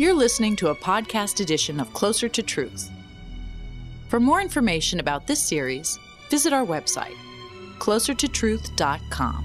You're 0.00 0.14
listening 0.14 0.56
to 0.56 0.68
a 0.68 0.74
podcast 0.74 1.40
edition 1.40 1.78
of 1.78 1.92
Closer 1.92 2.26
to 2.26 2.42
Truth. 2.42 2.90
For 4.08 4.18
more 4.18 4.40
information 4.40 4.98
about 4.98 5.26
this 5.26 5.42
series, 5.42 5.98
visit 6.30 6.54
our 6.54 6.64
website, 6.64 7.18
closertotruth.com. 7.80 9.44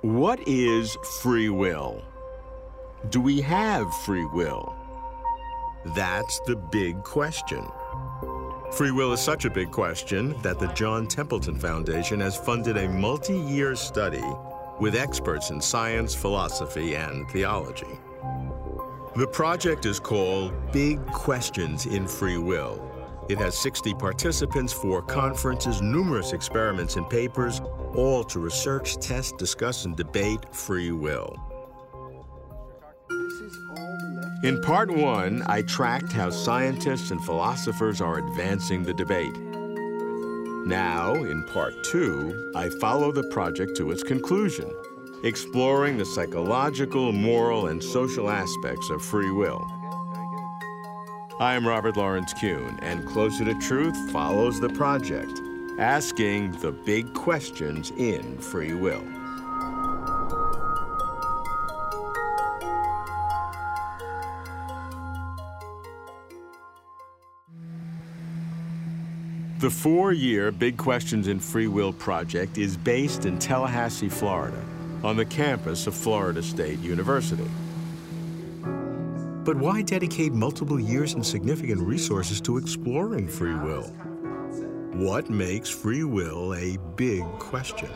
What 0.00 0.40
is 0.48 0.98
free 1.20 1.48
will? 1.48 2.02
Do 3.10 3.20
we 3.20 3.40
have 3.42 3.94
free 3.98 4.24
will? 4.24 4.74
That's 5.94 6.40
the 6.40 6.56
big 6.56 7.04
question. 7.04 7.64
Free 8.72 8.90
will 8.90 9.12
is 9.12 9.20
such 9.20 9.44
a 9.44 9.50
big 9.50 9.70
question 9.70 10.34
that 10.40 10.58
the 10.58 10.68
John 10.68 11.06
Templeton 11.06 11.58
Foundation 11.58 12.20
has 12.20 12.38
funded 12.38 12.78
a 12.78 12.88
multi 12.88 13.38
year 13.38 13.76
study 13.76 14.24
with 14.80 14.94
experts 14.94 15.50
in 15.50 15.60
science, 15.60 16.14
philosophy, 16.14 16.94
and 16.94 17.28
theology. 17.30 17.98
The 19.14 19.26
project 19.26 19.84
is 19.84 20.00
called 20.00 20.54
Big 20.72 21.04
Questions 21.08 21.84
in 21.84 22.08
Free 22.08 22.38
Will. 22.38 22.80
It 23.28 23.36
has 23.36 23.58
60 23.58 23.92
participants, 23.92 24.72
four 24.72 25.02
conferences, 25.02 25.82
numerous 25.82 26.32
experiments 26.32 26.96
and 26.96 27.08
papers, 27.10 27.60
all 27.94 28.24
to 28.24 28.40
research, 28.40 28.96
test, 28.96 29.36
discuss, 29.36 29.84
and 29.84 29.94
debate 29.94 30.46
free 30.54 30.92
will. 30.92 31.51
In 34.42 34.60
part 34.60 34.90
one, 34.90 35.44
I 35.46 35.62
tracked 35.62 36.10
how 36.10 36.28
scientists 36.30 37.12
and 37.12 37.24
philosophers 37.24 38.00
are 38.00 38.18
advancing 38.18 38.82
the 38.82 38.92
debate. 38.92 39.38
Now, 40.66 41.14
in 41.14 41.44
part 41.44 41.74
two, 41.84 42.50
I 42.56 42.68
follow 42.80 43.12
the 43.12 43.22
project 43.28 43.76
to 43.76 43.92
its 43.92 44.02
conclusion, 44.02 44.74
exploring 45.22 45.96
the 45.96 46.04
psychological, 46.04 47.12
moral, 47.12 47.68
and 47.68 47.80
social 47.80 48.28
aspects 48.28 48.90
of 48.90 49.00
free 49.00 49.30
will. 49.30 49.64
I'm 51.38 51.64
Robert 51.64 51.96
Lawrence 51.96 52.34
Kuhn, 52.34 52.80
and 52.82 53.06
Closer 53.06 53.44
to 53.44 53.54
Truth 53.60 54.10
follows 54.10 54.58
the 54.58 54.70
project, 54.70 55.40
asking 55.78 56.50
the 56.60 56.72
big 56.72 57.14
questions 57.14 57.92
in 57.92 58.38
free 58.38 58.74
will. 58.74 59.04
The 69.62 69.70
four 69.70 70.12
year 70.12 70.50
Big 70.50 70.76
Questions 70.76 71.28
in 71.28 71.38
Free 71.38 71.68
Will 71.68 71.92
project 71.92 72.58
is 72.58 72.76
based 72.76 73.26
in 73.26 73.38
Tallahassee, 73.38 74.08
Florida, 74.08 74.60
on 75.04 75.16
the 75.16 75.24
campus 75.24 75.86
of 75.86 75.94
Florida 75.94 76.42
State 76.42 76.80
University. 76.80 77.48
But 78.64 79.56
why 79.56 79.82
dedicate 79.82 80.32
multiple 80.32 80.80
years 80.80 81.14
and 81.14 81.24
significant 81.24 81.80
resources 81.80 82.40
to 82.40 82.56
exploring 82.56 83.28
free 83.28 83.54
will? 83.54 83.84
What 84.94 85.30
makes 85.30 85.70
free 85.70 86.02
will 86.02 86.56
a 86.56 86.76
big 86.96 87.22
question? 87.38 87.90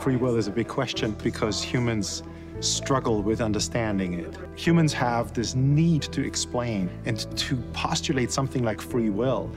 Free 0.00 0.16
will 0.16 0.34
is 0.34 0.48
a 0.48 0.50
big 0.50 0.66
question 0.66 1.12
because 1.22 1.62
humans 1.62 2.24
struggle 2.58 3.22
with 3.22 3.40
understanding 3.40 4.14
it. 4.14 4.36
Humans 4.56 4.92
have 4.94 5.32
this 5.32 5.54
need 5.54 6.02
to 6.02 6.26
explain 6.26 6.90
and 7.04 7.20
to 7.38 7.54
postulate 7.72 8.32
something 8.32 8.64
like 8.64 8.80
free 8.80 9.10
will 9.10 9.48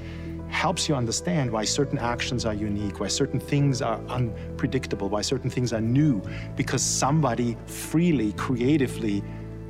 helps 0.56 0.88
you 0.88 0.96
understand 0.96 1.52
why 1.52 1.66
certain 1.66 2.00
actions 2.00 2.46
are 2.46 2.54
unique, 2.54 3.00
why 3.02 3.08
certain 3.08 3.40
things 3.40 3.82
are 3.82 4.00
unpredictable, 4.08 5.10
why 5.10 5.22
certain 5.22 5.50
things 5.50 5.74
are 5.74 5.82
new, 5.82 6.22
because 6.56 6.82
somebody 6.82 7.58
freely, 7.66 8.32
creatively 8.34 9.22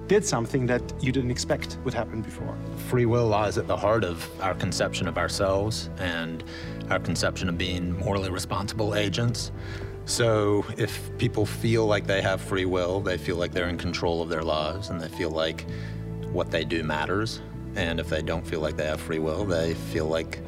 did 0.06 0.24
something 0.24 0.68
that 0.68 0.84
you 1.02 1.12
didn't 1.12 1.32
expect 1.32 1.80
would 1.84 1.94
happen 1.94 2.22
before. 2.22 2.56
Free 2.88 3.08
will 3.08 3.28
lies 3.28 3.58
at 3.58 3.66
the 3.66 3.76
heart 3.76 4.04
of 4.04 4.30
our 4.42 4.54
conception 4.54 5.08
of 5.08 5.18
ourselves 5.18 5.90
and 5.98 6.44
our 6.92 7.00
conception 7.00 7.50
of 7.50 7.58
being 7.58 7.98
morally 7.98 8.30
responsible 8.30 8.94
agents. 8.94 9.52
So 10.06 10.64
if 10.78 11.10
people 11.18 11.48
feel 11.48 11.88
like 11.88 12.06
they 12.06 12.22
have 12.22 12.40
free 12.40 12.66
will, 12.66 13.02
they 13.02 13.18
feel 13.18 13.38
like 13.38 13.52
they're 13.52 13.70
in 13.70 13.80
control 13.80 14.22
of 14.22 14.30
their 14.30 14.44
lives 14.44 14.92
and 14.92 15.02
they 15.02 15.10
feel 15.10 15.32
like 15.32 15.66
what 16.32 16.52
they 16.52 16.64
do 16.64 16.84
matters. 16.84 17.42
And 17.76 18.00
if 18.00 18.08
they 18.08 18.22
don't 18.22 18.46
feel 18.46 18.60
like 18.60 18.78
they 18.78 18.86
have 18.86 19.02
free 19.02 19.20
will, 19.20 19.44
they 19.46 19.74
feel 19.74 20.06
like 20.06 20.40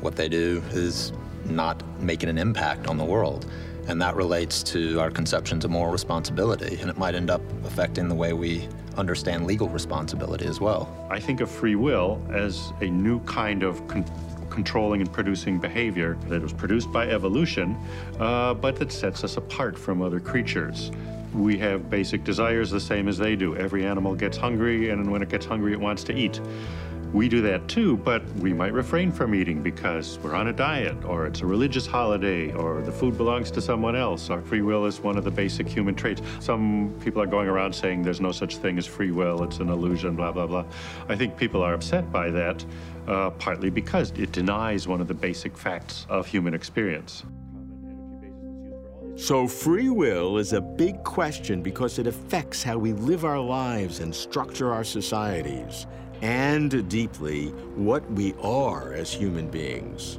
what 0.00 0.16
they 0.16 0.28
do 0.28 0.62
is 0.70 1.12
not 1.44 1.82
making 2.00 2.28
an 2.28 2.38
impact 2.38 2.86
on 2.86 2.96
the 2.96 3.04
world. 3.04 3.50
And 3.86 4.00
that 4.00 4.16
relates 4.16 4.62
to 4.64 4.98
our 4.98 5.10
conceptions 5.10 5.64
of 5.64 5.70
moral 5.70 5.92
responsibility, 5.92 6.78
and 6.80 6.88
it 6.88 6.96
might 6.96 7.14
end 7.14 7.30
up 7.30 7.42
affecting 7.64 8.08
the 8.08 8.14
way 8.14 8.32
we 8.32 8.66
understand 8.96 9.46
legal 9.46 9.68
responsibility 9.68 10.46
as 10.46 10.60
well. 10.60 11.06
I 11.10 11.20
think 11.20 11.40
of 11.40 11.50
free 11.50 11.74
will 11.74 12.24
as 12.32 12.72
a 12.80 12.86
new 12.86 13.20
kind 13.20 13.62
of 13.62 13.86
con 13.88 14.04
controlling 14.50 15.00
and 15.00 15.12
producing 15.12 15.58
behavior 15.58 16.16
that 16.28 16.40
was 16.40 16.52
produced 16.52 16.92
by 16.92 17.08
evolution, 17.08 17.76
uh, 18.20 18.54
but 18.54 18.76
that 18.76 18.92
sets 18.92 19.24
us 19.24 19.36
apart 19.36 19.76
from 19.76 20.00
other 20.00 20.20
creatures. 20.20 20.92
We 21.34 21.58
have 21.58 21.90
basic 21.90 22.22
desires 22.22 22.70
the 22.70 22.78
same 22.78 23.08
as 23.08 23.18
they 23.18 23.34
do. 23.34 23.56
Every 23.56 23.84
animal 23.84 24.14
gets 24.14 24.36
hungry, 24.36 24.90
and 24.90 25.10
when 25.10 25.22
it 25.22 25.28
gets 25.28 25.44
hungry, 25.44 25.72
it 25.72 25.80
wants 25.80 26.04
to 26.04 26.16
eat. 26.16 26.40
We 27.14 27.28
do 27.28 27.40
that 27.42 27.68
too, 27.68 27.98
but 27.98 28.26
we 28.40 28.52
might 28.52 28.72
refrain 28.72 29.12
from 29.12 29.36
eating 29.36 29.62
because 29.62 30.18
we're 30.18 30.34
on 30.34 30.48
a 30.48 30.52
diet, 30.52 31.04
or 31.04 31.28
it's 31.28 31.42
a 31.42 31.46
religious 31.46 31.86
holiday, 31.86 32.52
or 32.52 32.82
the 32.82 32.90
food 32.90 33.16
belongs 33.16 33.52
to 33.52 33.60
someone 33.60 33.94
else. 33.94 34.30
Our 34.30 34.42
free 34.42 34.62
will 34.62 34.84
is 34.84 34.98
one 34.98 35.16
of 35.16 35.22
the 35.22 35.30
basic 35.30 35.68
human 35.68 35.94
traits. 35.94 36.22
Some 36.40 36.92
people 37.04 37.22
are 37.22 37.26
going 37.26 37.46
around 37.46 37.72
saying 37.72 38.02
there's 38.02 38.20
no 38.20 38.32
such 38.32 38.56
thing 38.56 38.78
as 38.78 38.86
free 38.86 39.12
will, 39.12 39.44
it's 39.44 39.58
an 39.58 39.68
illusion, 39.68 40.16
blah, 40.16 40.32
blah, 40.32 40.48
blah. 40.48 40.64
I 41.08 41.14
think 41.14 41.36
people 41.36 41.62
are 41.62 41.72
upset 41.72 42.10
by 42.10 42.30
that, 42.30 42.64
uh, 43.06 43.30
partly 43.30 43.70
because 43.70 44.10
it 44.16 44.32
denies 44.32 44.88
one 44.88 45.00
of 45.00 45.06
the 45.06 45.14
basic 45.14 45.56
facts 45.56 46.06
of 46.08 46.26
human 46.26 46.52
experience. 46.52 47.22
So, 49.14 49.46
free 49.46 49.88
will 49.88 50.38
is 50.38 50.52
a 50.52 50.60
big 50.60 51.04
question 51.04 51.62
because 51.62 52.00
it 52.00 52.08
affects 52.08 52.64
how 52.64 52.76
we 52.76 52.92
live 52.92 53.24
our 53.24 53.38
lives 53.38 54.00
and 54.00 54.12
structure 54.12 54.72
our 54.72 54.82
societies 54.82 55.86
and 56.24 56.88
deeply 56.88 57.48
what 57.76 58.10
we 58.12 58.32
are 58.40 58.94
as 58.94 59.12
human 59.12 59.46
beings. 59.50 60.18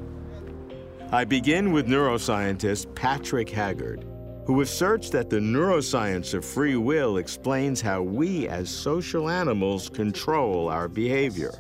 I 1.11 1.23
begin 1.23 1.71
with 1.71 1.87
neuroscientist 1.87 2.93
Patrick 2.93 3.49
Haggard, 3.49 4.05
who 4.45 4.61
asserts 4.61 5.09
that 5.09 5.31
the 5.31 5.39
neuroscience 5.39 6.35
of 6.35 6.45
free 6.45 6.75
will 6.75 7.17
explains 7.17 7.81
how 7.81 8.03
we 8.03 8.47
as 8.47 8.69
social 8.69 9.31
animals 9.31 9.89
control 9.89 10.69
our 10.69 10.87
behavior. 10.87 11.51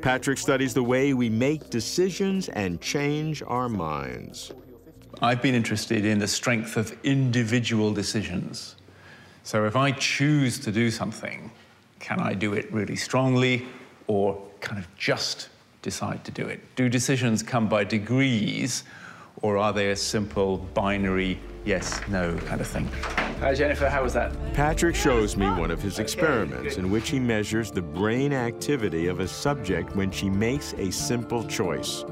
Patrick 0.00 0.38
studies 0.38 0.72
the 0.72 0.84
way 0.84 1.12
we 1.12 1.28
make 1.28 1.68
decisions 1.68 2.48
and 2.50 2.80
change 2.80 3.42
our 3.48 3.68
minds. 3.68 4.52
I've 5.20 5.42
been 5.42 5.56
interested 5.56 6.04
in 6.04 6.20
the 6.20 6.28
strength 6.28 6.76
of 6.76 6.96
individual 7.02 7.92
decisions. 7.92 8.76
So 9.42 9.64
if 9.64 9.74
I 9.74 9.90
choose 9.90 10.60
to 10.60 10.70
do 10.70 10.88
something, 10.92 11.50
can 12.06 12.20
I 12.20 12.34
do 12.34 12.52
it 12.52 12.72
really 12.72 12.94
strongly 12.94 13.66
or 14.06 14.40
kind 14.60 14.78
of 14.78 14.86
just 14.94 15.48
decide 15.82 16.24
to 16.26 16.30
do 16.30 16.46
it? 16.46 16.60
Do 16.76 16.88
decisions 16.88 17.42
come 17.42 17.68
by 17.68 17.82
degrees 17.82 18.84
or 19.42 19.58
are 19.58 19.72
they 19.72 19.90
a 19.90 19.96
simple 19.96 20.58
binary 20.72 21.40
yes, 21.64 22.00
no 22.06 22.36
kind 22.46 22.60
of 22.60 22.68
thing? 22.68 22.86
Hi, 23.40 23.54
Jennifer, 23.54 23.88
how 23.88 24.04
was 24.04 24.12
that? 24.12 24.30
Patrick 24.54 24.94
shows 24.94 25.36
me 25.36 25.46
one 25.46 25.72
of 25.72 25.82
his 25.82 25.98
experiments 25.98 26.76
in 26.76 26.92
which 26.92 27.08
he 27.08 27.18
measures 27.18 27.72
the 27.72 27.82
brain 27.82 28.32
activity 28.32 29.08
of 29.08 29.18
a 29.18 29.26
subject 29.26 29.96
when 29.96 30.12
she 30.12 30.30
makes 30.30 30.74
a 30.74 30.92
simple 30.92 31.42
choice 31.42 32.04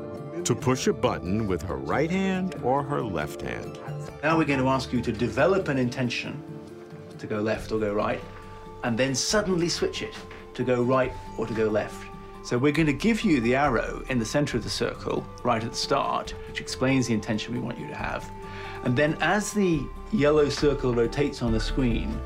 to 0.43 0.56
push 0.56 0.88
a 0.88 0.93
button 0.93 1.46
with 1.46 1.62
her 1.62 1.76
right 1.76 2.11
hand 2.11 2.56
or 2.64 2.82
her 2.82 3.00
left 3.00 3.43
hand. 3.43 3.79
Now 4.25 4.37
we're 4.37 4.44
going 4.44 4.58
to 4.58 4.69
ask 4.69 4.93
you 4.93 5.00
to 5.02 5.12
develop 5.12 5.69
an 5.69 5.79
intention 5.79 6.43
to 7.17 7.29
go 7.29 7.41
left 7.41 7.70
or 7.70 7.79
go 7.79 7.94
right 7.94 8.20
and 8.84 8.96
then 8.96 9.14
suddenly 9.14 9.69
switch 9.69 10.02
it 10.02 10.14
to 10.52 10.62
go 10.62 10.82
right 10.82 11.12
or 11.36 11.46
to 11.46 11.54
go 11.54 11.69
left. 11.69 12.06
So 12.44 12.58
we're 12.58 12.72
going 12.72 12.86
to 12.86 12.92
give 12.92 13.22
you 13.22 13.40
the 13.40 13.56
arrow 13.56 14.04
in 14.10 14.19
the 14.19 14.25
center 14.25 14.58
of 14.58 14.62
the 14.62 14.70
circle 14.70 15.26
right 15.42 15.64
at 15.64 15.70
the 15.70 15.76
start, 15.76 16.34
which 16.46 16.60
explains 16.60 17.06
the 17.06 17.14
intention 17.14 17.54
we 17.54 17.60
want 17.60 17.78
you 17.78 17.88
to 17.88 17.94
have. 17.94 18.31
And 18.84 18.94
then 18.94 19.16
as 19.22 19.52
the 19.54 19.82
yellow 20.12 20.50
circle 20.50 20.94
rotates 20.94 21.40
on 21.40 21.52
the 21.52 21.58
screen, 21.58 22.20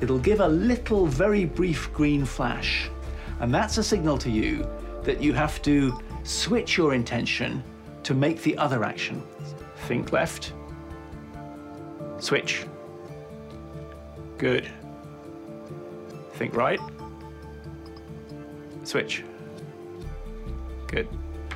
it'll 0.00 0.18
give 0.18 0.40
a 0.40 0.48
little, 0.48 1.04
very 1.04 1.44
brief 1.44 1.92
green 1.92 2.24
flash. 2.24 2.90
And 3.40 3.52
that's 3.54 3.76
a 3.76 3.82
signal 3.82 4.16
to 4.18 4.30
you 4.30 4.66
that 5.02 5.20
you 5.20 5.34
have 5.34 5.60
to 5.62 6.00
switch 6.24 6.78
your 6.78 6.94
intention 6.94 7.62
to 8.04 8.14
make 8.14 8.42
the 8.42 8.56
other 8.56 8.84
action. 8.84 9.22
Think 9.86 10.12
left, 10.12 10.54
switch. 12.18 12.64
Good. 14.38 14.70
Think 16.38 16.54
right. 16.54 16.78
Switch. 18.84 19.24
Good. 20.86 21.08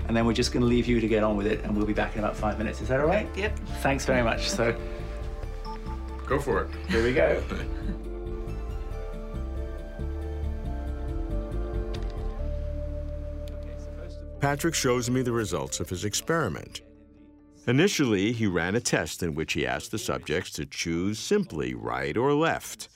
and 0.08 0.16
then 0.16 0.26
we're 0.26 0.32
just 0.34 0.52
going 0.52 0.60
to 0.60 0.66
leave 0.66 0.86
you 0.86 1.00
to 1.00 1.06
get 1.08 1.22
on 1.22 1.36
with 1.36 1.46
it, 1.46 1.62
and 1.64 1.74
we'll 1.74 1.86
be 1.86 1.92
back 1.94 2.14
in 2.14 2.18
about 2.18 2.36
five 2.36 2.58
minutes. 2.58 2.80
Is 2.82 2.88
that 2.88 3.00
all 3.00 3.06
right? 3.06 3.28
Yep. 3.36 3.56
Thanks 3.80 4.04
very 4.04 4.22
much. 4.22 4.50
So 4.50 4.76
Go 6.26 6.38
for 6.38 6.62
it. 6.64 6.70
here 6.90 7.02
we 7.04 7.14
go. 7.14 7.42
Patrick 14.40 14.74
shows 14.74 15.08
me 15.08 15.22
the 15.22 15.32
results 15.32 15.78
of 15.80 15.88
his 15.88 16.04
experiment. 16.04 16.80
Initially, 17.66 18.32
he 18.32 18.46
ran 18.46 18.74
a 18.74 18.80
test 18.80 19.22
in 19.22 19.34
which 19.34 19.52
he 19.52 19.64
asked 19.66 19.92
the 19.92 19.98
subjects 19.98 20.50
to 20.52 20.66
choose 20.66 21.18
simply 21.20 21.74
right 21.74 22.16
or 22.16 22.34
left. 22.34 22.88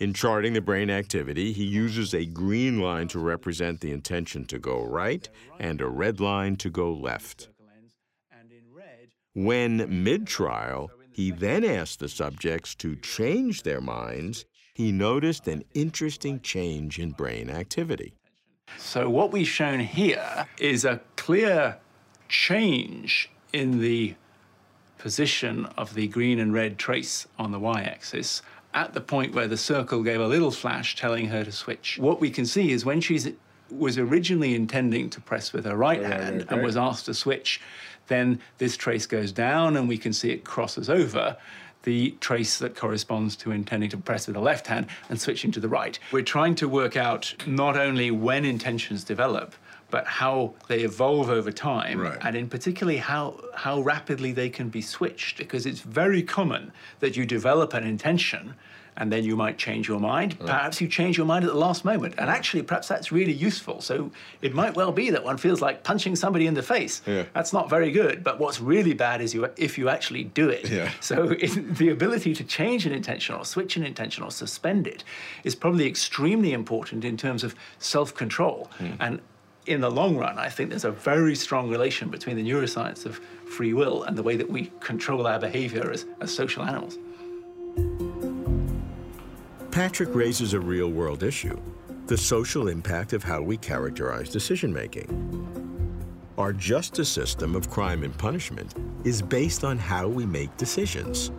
In 0.00 0.12
charting 0.12 0.52
the 0.52 0.60
brain 0.60 0.90
activity, 0.90 1.52
he 1.52 1.64
uses 1.64 2.14
a 2.14 2.24
green 2.24 2.80
line 2.80 3.08
to 3.08 3.18
represent 3.18 3.80
the 3.80 3.90
intention 3.90 4.44
to 4.46 4.58
go 4.58 4.84
right 4.84 5.28
and 5.58 5.80
a 5.80 5.88
red 5.88 6.20
line 6.20 6.54
to 6.56 6.70
go 6.70 6.92
left. 6.92 7.48
When 9.34 10.04
mid 10.04 10.26
trial, 10.26 10.90
he 11.10 11.32
then 11.32 11.64
asked 11.64 11.98
the 11.98 12.08
subjects 12.08 12.76
to 12.76 12.94
change 12.94 13.64
their 13.64 13.80
minds, 13.80 14.44
he 14.74 14.92
noticed 14.92 15.48
an 15.48 15.64
interesting 15.74 16.40
change 16.40 17.00
in 17.00 17.10
brain 17.10 17.50
activity. 17.50 18.14
So 18.76 19.10
what 19.10 19.32
we've 19.32 19.48
shown 19.48 19.80
here 19.80 20.46
is 20.58 20.84
a 20.84 21.00
clear 21.16 21.78
change 22.28 23.30
in 23.52 23.80
the 23.80 24.14
position 24.98 25.66
of 25.76 25.94
the 25.94 26.06
green 26.06 26.38
and 26.38 26.52
red 26.52 26.78
trace 26.78 27.26
on 27.38 27.50
the 27.50 27.58
y-axis 27.58 28.42
at 28.74 28.92
the 28.94 29.00
point 29.00 29.34
where 29.34 29.48
the 29.48 29.56
circle 29.56 30.02
gave 30.02 30.20
a 30.20 30.26
little 30.26 30.50
flash 30.50 30.96
telling 30.96 31.28
her 31.28 31.44
to 31.44 31.52
switch. 31.52 31.98
What 31.98 32.20
we 32.20 32.30
can 32.30 32.46
see 32.46 32.70
is 32.70 32.84
when 32.84 33.00
she 33.00 33.18
was 33.70 33.98
originally 33.98 34.54
intending 34.54 35.10
to 35.10 35.20
press 35.20 35.52
with 35.52 35.64
her 35.64 35.76
right 35.76 36.02
hand 36.02 36.46
and 36.48 36.62
was 36.62 36.76
asked 36.76 37.06
to 37.06 37.14
switch, 37.14 37.60
then 38.08 38.40
this 38.58 38.76
trace 38.76 39.06
goes 39.06 39.32
down 39.32 39.76
and 39.76 39.88
we 39.88 39.98
can 39.98 40.12
see 40.12 40.30
it 40.30 40.44
crosses 40.44 40.88
over 40.88 41.36
the 41.84 42.10
trace 42.20 42.58
that 42.58 42.74
corresponds 42.74 43.36
to 43.36 43.50
intending 43.50 43.88
to 43.90 43.96
press 43.96 44.26
with 44.26 44.34
the 44.34 44.40
left 44.40 44.66
hand 44.66 44.86
and 45.08 45.20
switching 45.20 45.50
to 45.52 45.60
the 45.60 45.68
right. 45.68 45.98
We're 46.12 46.22
trying 46.22 46.54
to 46.56 46.68
work 46.68 46.96
out 46.96 47.34
not 47.46 47.76
only 47.76 48.10
when 48.10 48.44
intentions 48.44 49.04
develop, 49.04 49.54
but 49.90 50.06
how 50.06 50.54
they 50.68 50.80
evolve 50.80 51.30
over 51.30 51.50
time, 51.50 52.00
Right. 52.00 52.18
and 52.22 52.36
in 52.36 52.48
particularly 52.48 52.98
how 52.98 53.40
how 53.54 53.80
rapidly 53.80 54.32
they 54.32 54.48
can 54.50 54.68
be 54.68 54.82
switched. 54.82 55.38
Because 55.38 55.66
it's 55.66 55.80
very 55.80 56.22
common 56.22 56.72
that 57.00 57.16
you 57.16 57.24
develop 57.24 57.72
an 57.74 57.84
intention, 57.84 58.54
and 58.98 59.10
then 59.12 59.24
you 59.24 59.34
might 59.36 59.56
change 59.56 59.88
your 59.88 60.00
mind. 60.00 60.38
Perhaps 60.40 60.80
you 60.80 60.88
change 60.88 61.16
your 61.16 61.24
mind 61.26 61.44
at 61.44 61.50
the 61.52 61.58
last 61.58 61.84
moment, 61.84 62.14
and 62.18 62.28
actually, 62.28 62.62
perhaps 62.62 62.86
that's 62.88 63.10
really 63.12 63.32
useful. 63.32 63.80
So 63.80 64.10
it 64.42 64.52
might 64.54 64.74
well 64.76 64.92
be 64.92 65.08
that 65.10 65.24
one 65.24 65.38
feels 65.38 65.60
like 65.62 65.84
punching 65.84 66.16
somebody 66.16 66.46
in 66.46 66.54
the 66.54 66.62
face. 66.62 67.00
Yeah. 67.06 67.24
That's 67.32 67.52
not 67.52 67.70
very 67.70 67.90
good. 67.90 68.22
But 68.22 68.38
what's 68.40 68.60
really 68.60 68.92
bad 68.94 69.20
is 69.22 69.32
you 69.34 69.48
if 69.56 69.78
you 69.78 69.88
actually 69.88 70.24
do 70.24 70.50
it. 70.50 70.68
Yeah. 70.68 70.90
So 71.00 71.30
it, 71.40 71.76
the 71.76 71.88
ability 71.88 72.34
to 72.34 72.44
change 72.44 72.84
an 72.84 72.92
intention 72.92 73.34
or 73.36 73.44
switch 73.46 73.76
an 73.78 73.84
intention 73.84 74.22
or 74.22 74.30
suspend 74.30 74.86
it 74.86 75.02
is 75.44 75.54
probably 75.54 75.86
extremely 75.86 76.52
important 76.52 77.04
in 77.04 77.16
terms 77.16 77.42
of 77.42 77.54
self-control. 77.78 78.70
Hmm. 78.78 78.92
And 79.00 79.20
in 79.68 79.82
the 79.82 79.90
long 79.90 80.16
run, 80.16 80.38
I 80.38 80.48
think 80.48 80.70
there's 80.70 80.86
a 80.86 80.90
very 80.90 81.34
strong 81.34 81.68
relation 81.68 82.08
between 82.08 82.36
the 82.36 82.42
neuroscience 82.42 83.04
of 83.04 83.20
free 83.44 83.74
will 83.74 84.02
and 84.04 84.16
the 84.16 84.22
way 84.22 84.34
that 84.34 84.48
we 84.48 84.72
control 84.80 85.26
our 85.26 85.38
behavior 85.38 85.90
as, 85.92 86.06
as 86.22 86.34
social 86.34 86.64
animals. 86.64 86.98
Patrick 89.70 90.14
raises 90.14 90.54
a 90.54 90.60
real 90.60 90.88
world 90.88 91.22
issue 91.22 91.58
the 92.06 92.16
social 92.16 92.68
impact 92.68 93.12
of 93.12 93.22
how 93.22 93.42
we 93.42 93.58
characterize 93.58 94.30
decision 94.30 94.72
making. 94.72 95.06
Our 96.38 96.54
justice 96.54 97.10
system 97.10 97.54
of 97.54 97.68
crime 97.68 98.02
and 98.02 98.16
punishment 98.16 98.74
is 99.04 99.20
based 99.20 99.62
on 99.62 99.76
how 99.76 100.08
we 100.08 100.24
make 100.24 100.56
decisions. 100.56 101.30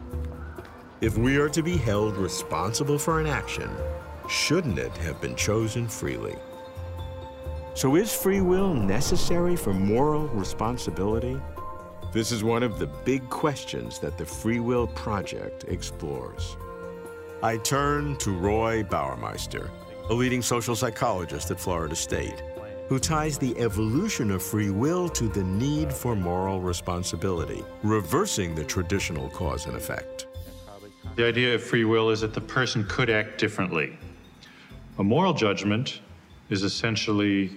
If 1.01 1.17
we 1.17 1.37
are 1.37 1.49
to 1.49 1.63
be 1.63 1.75
held 1.75 2.17
responsible 2.17 2.99
for 2.99 3.19
an 3.19 3.25
action, 3.25 3.71
shouldn't 4.29 4.77
it 4.77 4.95
have 4.97 5.19
been 5.19 5.35
chosen 5.35 5.87
freely? 5.87 6.35
So, 7.79 7.95
is 7.95 8.13
free 8.13 8.41
will 8.41 8.73
necessary 8.73 9.55
for 9.55 9.71
moral 9.71 10.27
responsibility? 10.27 11.39
This 12.11 12.29
is 12.33 12.43
one 12.43 12.61
of 12.61 12.77
the 12.77 12.87
big 12.87 13.29
questions 13.29 13.99
that 13.99 14.17
the 14.17 14.25
Free 14.25 14.59
Will 14.59 14.85
Project 14.85 15.63
explores. 15.69 16.57
I 17.41 17.55
turn 17.55 18.17
to 18.17 18.31
Roy 18.31 18.83
Baumeister, 18.83 19.69
a 20.09 20.13
leading 20.13 20.41
social 20.41 20.75
psychologist 20.75 21.51
at 21.51 21.57
Florida 21.61 21.95
State, 21.95 22.43
who 22.89 22.99
ties 22.99 23.37
the 23.37 23.57
evolution 23.57 24.29
of 24.29 24.43
free 24.43 24.71
will 24.71 25.07
to 25.11 25.29
the 25.29 25.45
need 25.45 25.93
for 25.93 26.17
moral 26.17 26.59
responsibility, 26.59 27.63
reversing 27.83 28.55
the 28.55 28.65
traditional 28.65 29.29
cause 29.29 29.67
and 29.67 29.77
effect. 29.77 30.27
The 31.15 31.25
idea 31.25 31.55
of 31.55 31.63
free 31.63 31.85
will 31.85 32.09
is 32.09 32.19
that 32.19 32.33
the 32.33 32.41
person 32.41 32.83
could 32.89 33.09
act 33.09 33.37
differently. 33.37 33.97
A 34.97 35.03
moral 35.05 35.31
judgment 35.31 36.01
is 36.49 36.63
essentially 36.63 37.51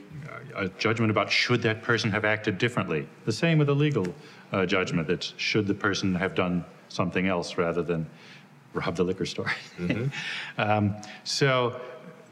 a 0.54 0.68
judgment 0.78 1.10
about 1.10 1.30
should 1.30 1.62
that 1.62 1.82
person 1.82 2.10
have 2.10 2.24
acted 2.24 2.58
differently. 2.58 3.08
The 3.24 3.32
same 3.32 3.58
with 3.58 3.68
a 3.68 3.74
legal 3.74 4.06
uh, 4.52 4.66
judgment. 4.66 5.08
It's 5.08 5.34
should 5.36 5.66
the 5.66 5.74
person 5.74 6.14
have 6.14 6.34
done 6.34 6.64
something 6.88 7.26
else 7.26 7.56
rather 7.56 7.82
than 7.82 8.06
rob 8.74 8.96
the 8.96 9.04
liquor 9.04 9.26
store. 9.26 9.52
um, 10.58 10.96
so 11.24 11.80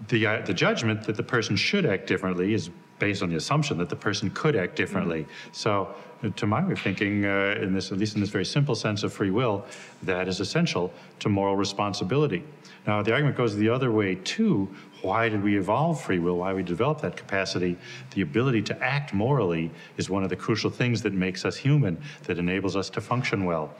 the, 0.09 0.27
uh, 0.27 0.43
the 0.43 0.55
judgment 0.55 1.03
that 1.05 1.17
the 1.17 1.23
person 1.23 1.57
should 1.57 1.87
act 1.87 2.07
differently 2.07 2.55
is 2.55 2.71
based 2.99 3.23
on 3.23 3.31
the 3.31 3.37
assumption 3.37 3.79
that 3.79 3.89
the 3.89 3.97
person 3.97 4.31
could 4.31 4.55
act 4.55 4.77
differently. 4.77 5.27
So, 5.53 5.95
uh, 6.23 6.29
to 6.37 6.47
my 6.47 6.63
way 6.65 6.73
of 6.73 6.81
thinking, 6.81 7.25
uh, 7.25 7.59
in 7.61 7.73
this, 7.73 7.91
at 7.91 7.99
least 7.99 8.15
in 8.15 8.21
this 8.21 8.29
very 8.29 8.45
simple 8.45 8.75
sense 8.75 9.03
of 9.03 9.13
free 9.13 9.31
will, 9.31 9.65
that 10.03 10.29
is 10.29 10.39
essential 10.39 10.93
to 11.21 11.31
moral 11.31 11.57
responsibility. 11.57 12.45
Now, 12.87 13.03
the 13.03 13.13
argument 13.13 13.37
goes 13.37 13.57
the 13.57 13.71
other 13.71 13.91
way 13.91 14.17
too. 14.17 14.69
Why 15.03 15.29
did 15.29 15.43
we 15.43 15.59
evolve 15.59 16.01
free 16.01 16.19
will? 16.19 16.37
Why 16.39 16.53
we 16.53 16.63
develop 16.63 17.01
that 17.01 17.17
capacity? 17.17 17.77
The 18.15 18.23
ability 18.23 18.63
to 18.63 18.83
act 18.83 19.15
morally 19.15 19.71
is 19.97 20.11
one 20.11 20.23
of 20.23 20.31
the 20.31 20.37
crucial 20.37 20.71
things 20.71 21.03
that 21.03 21.13
makes 21.13 21.45
us 21.45 21.57
human, 21.57 22.01
that 22.25 22.39
enables 22.39 22.77
us 22.77 22.91
to 22.91 23.01
function 23.01 23.45
well. 23.45 23.75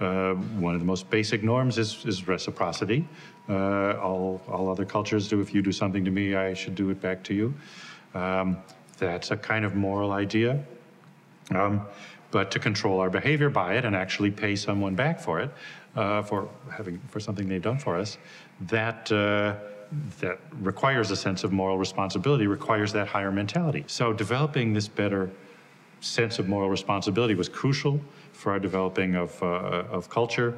Uh, 0.00 0.34
one 0.34 0.74
of 0.74 0.80
the 0.80 0.86
most 0.86 1.08
basic 1.10 1.42
norms 1.42 1.78
is, 1.78 2.04
is 2.06 2.26
reciprocity. 2.26 3.06
Uh, 3.48 3.92
all, 4.00 4.40
all 4.48 4.70
other 4.70 4.84
cultures 4.84 5.28
do 5.28 5.40
if 5.40 5.54
you 5.54 5.62
do 5.62 5.72
something 5.72 6.04
to 6.04 6.10
me, 6.10 6.34
I 6.34 6.54
should 6.54 6.74
do 6.74 6.90
it 6.90 7.00
back 7.00 7.22
to 7.24 7.34
you. 7.34 7.54
Um, 8.14 8.56
that's 8.98 9.30
a 9.30 9.36
kind 9.36 9.64
of 9.64 9.74
moral 9.74 10.12
idea. 10.12 10.64
Um, 11.54 11.86
but 12.30 12.50
to 12.52 12.58
control 12.58 13.00
our 13.00 13.10
behavior 13.10 13.50
by 13.50 13.74
it 13.74 13.84
and 13.84 13.94
actually 13.94 14.30
pay 14.30 14.56
someone 14.56 14.94
back 14.94 15.20
for 15.20 15.40
it, 15.40 15.50
uh, 15.96 16.22
for 16.22 16.48
having 16.70 16.98
for 17.08 17.20
something 17.20 17.46
they've 17.46 17.62
done 17.62 17.78
for 17.78 17.96
us, 17.96 18.16
that 18.62 19.12
uh, 19.12 19.54
that 20.20 20.38
requires 20.60 21.10
a 21.10 21.16
sense 21.16 21.44
of 21.44 21.52
moral 21.52 21.78
responsibility, 21.78 22.46
requires 22.46 22.92
that 22.92 23.08
higher 23.08 23.32
mentality. 23.32 23.84
So 23.86 24.12
developing 24.12 24.72
this 24.72 24.88
better 24.88 25.30
sense 26.00 26.38
of 26.38 26.48
moral 26.48 26.68
responsibility 26.68 27.34
was 27.34 27.48
crucial 27.48 28.00
for 28.32 28.52
our 28.52 28.58
developing 28.58 29.14
of, 29.14 29.40
uh, 29.42 29.84
of 29.90 30.08
culture 30.08 30.56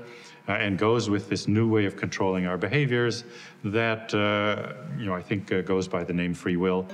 uh, 0.48 0.52
and 0.52 0.78
goes 0.78 1.10
with 1.10 1.28
this 1.28 1.48
new 1.48 1.68
way 1.68 1.84
of 1.84 1.96
controlling 1.96 2.46
our 2.46 2.56
behaviors 2.56 3.24
that, 3.64 4.14
uh, 4.14 4.72
you 4.98 5.06
know, 5.06 5.14
I 5.14 5.22
think 5.22 5.52
uh, 5.52 5.60
goes 5.62 5.88
by 5.88 6.04
the 6.04 6.12
name 6.12 6.34
free 6.34 6.56
will. 6.56 6.86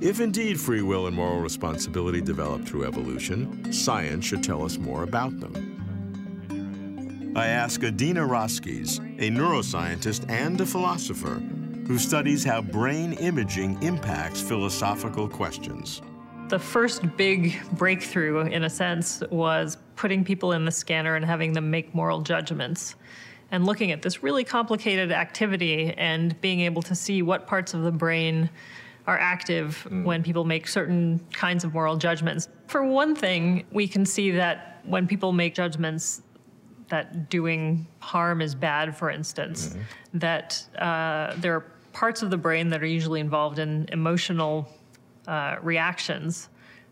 If 0.00 0.20
indeed 0.20 0.58
free 0.58 0.80
will 0.80 1.06
and 1.08 1.14
moral 1.14 1.40
responsibility 1.40 2.22
develop 2.22 2.64
through 2.64 2.84
evolution, 2.86 3.70
science 3.72 4.24
should 4.24 4.42
tell 4.42 4.64
us 4.64 4.78
more 4.78 5.02
about 5.02 5.38
them. 5.40 5.69
I 7.36 7.46
ask 7.46 7.84
Adina 7.84 8.22
Roskies, 8.22 8.98
a 9.20 9.30
neuroscientist 9.30 10.28
and 10.28 10.60
a 10.60 10.66
philosopher, 10.66 11.40
who 11.86 11.96
studies 11.96 12.42
how 12.42 12.60
brain 12.60 13.12
imaging 13.12 13.80
impacts 13.84 14.40
philosophical 14.40 15.28
questions. 15.28 16.02
The 16.48 16.58
first 16.58 17.16
big 17.16 17.56
breakthrough, 17.74 18.40
in 18.46 18.64
a 18.64 18.70
sense, 18.70 19.22
was 19.30 19.78
putting 19.94 20.24
people 20.24 20.50
in 20.52 20.64
the 20.64 20.72
scanner 20.72 21.14
and 21.14 21.24
having 21.24 21.52
them 21.52 21.70
make 21.70 21.94
moral 21.94 22.20
judgments. 22.20 22.96
And 23.52 23.64
looking 23.64 23.92
at 23.92 24.02
this 24.02 24.24
really 24.24 24.42
complicated 24.42 25.12
activity 25.12 25.94
and 25.96 26.38
being 26.40 26.60
able 26.60 26.82
to 26.82 26.96
see 26.96 27.22
what 27.22 27.46
parts 27.46 27.74
of 27.74 27.82
the 27.82 27.92
brain 27.92 28.50
are 29.06 29.18
active 29.18 29.82
hmm. 29.82 30.02
when 30.02 30.24
people 30.24 30.44
make 30.44 30.66
certain 30.66 31.20
kinds 31.32 31.62
of 31.62 31.74
moral 31.74 31.96
judgments. 31.96 32.48
For 32.66 32.82
one 32.82 33.14
thing, 33.14 33.66
we 33.70 33.86
can 33.86 34.04
see 34.04 34.32
that 34.32 34.80
when 34.84 35.06
people 35.06 35.32
make 35.32 35.54
judgments 35.54 36.22
that 36.90 37.30
doing 37.30 37.86
harm 38.00 38.42
is 38.42 38.54
bad, 38.54 38.96
for 38.96 39.10
instance, 39.10 39.76
that 40.14 40.64
uh, 40.78 41.34
there 41.38 41.54
are 41.54 41.64
parts 41.92 42.22
of 42.22 42.30
the 42.30 42.36
brain 42.36 42.68
that 42.68 42.82
are 42.82 42.86
usually 42.86 43.20
involved 43.20 43.58
in 43.58 43.88
emotional 43.90 44.68
uh, 45.26 45.56
reactions 45.62 46.48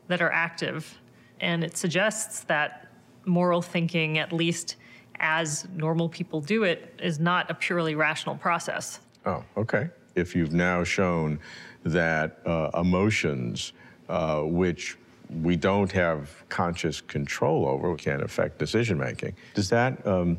that 0.09 0.23
are 0.23 0.33
active. 0.33 0.99
And 1.41 1.63
it 1.63 1.77
suggests 1.77 2.41
that 2.45 2.89
moral 3.27 3.63
thinking, 3.63 4.19
at 4.19 4.33
least 4.33 4.77
as 5.21 5.67
normal 5.75 6.09
people 6.09 6.41
do 6.41 6.63
it, 6.65 6.95
is 7.03 7.19
not 7.19 7.51
a 7.51 7.55
purely 7.55 7.95
rational 7.95 8.37
process. 8.37 9.01
Oh, 9.27 9.45
okay. 9.57 9.91
If 10.15 10.35
you've 10.35 10.53
now 10.53 10.85
shown 10.85 11.39
that 11.85 12.41
uh, 12.47 12.71
emotions 12.75 13.73
uh, 14.09 14.41
which 14.43 14.97
we 15.43 15.57
don't 15.57 15.93
have 15.93 16.45
conscious 16.49 17.01
control 17.01 17.67
over, 17.67 17.91
we 17.91 17.99
can't 17.99 18.23
affect 18.23 18.59
decision 18.59 18.99
making. 18.99 19.35
Does 19.55 19.69
that 19.71 20.07
um, 20.07 20.39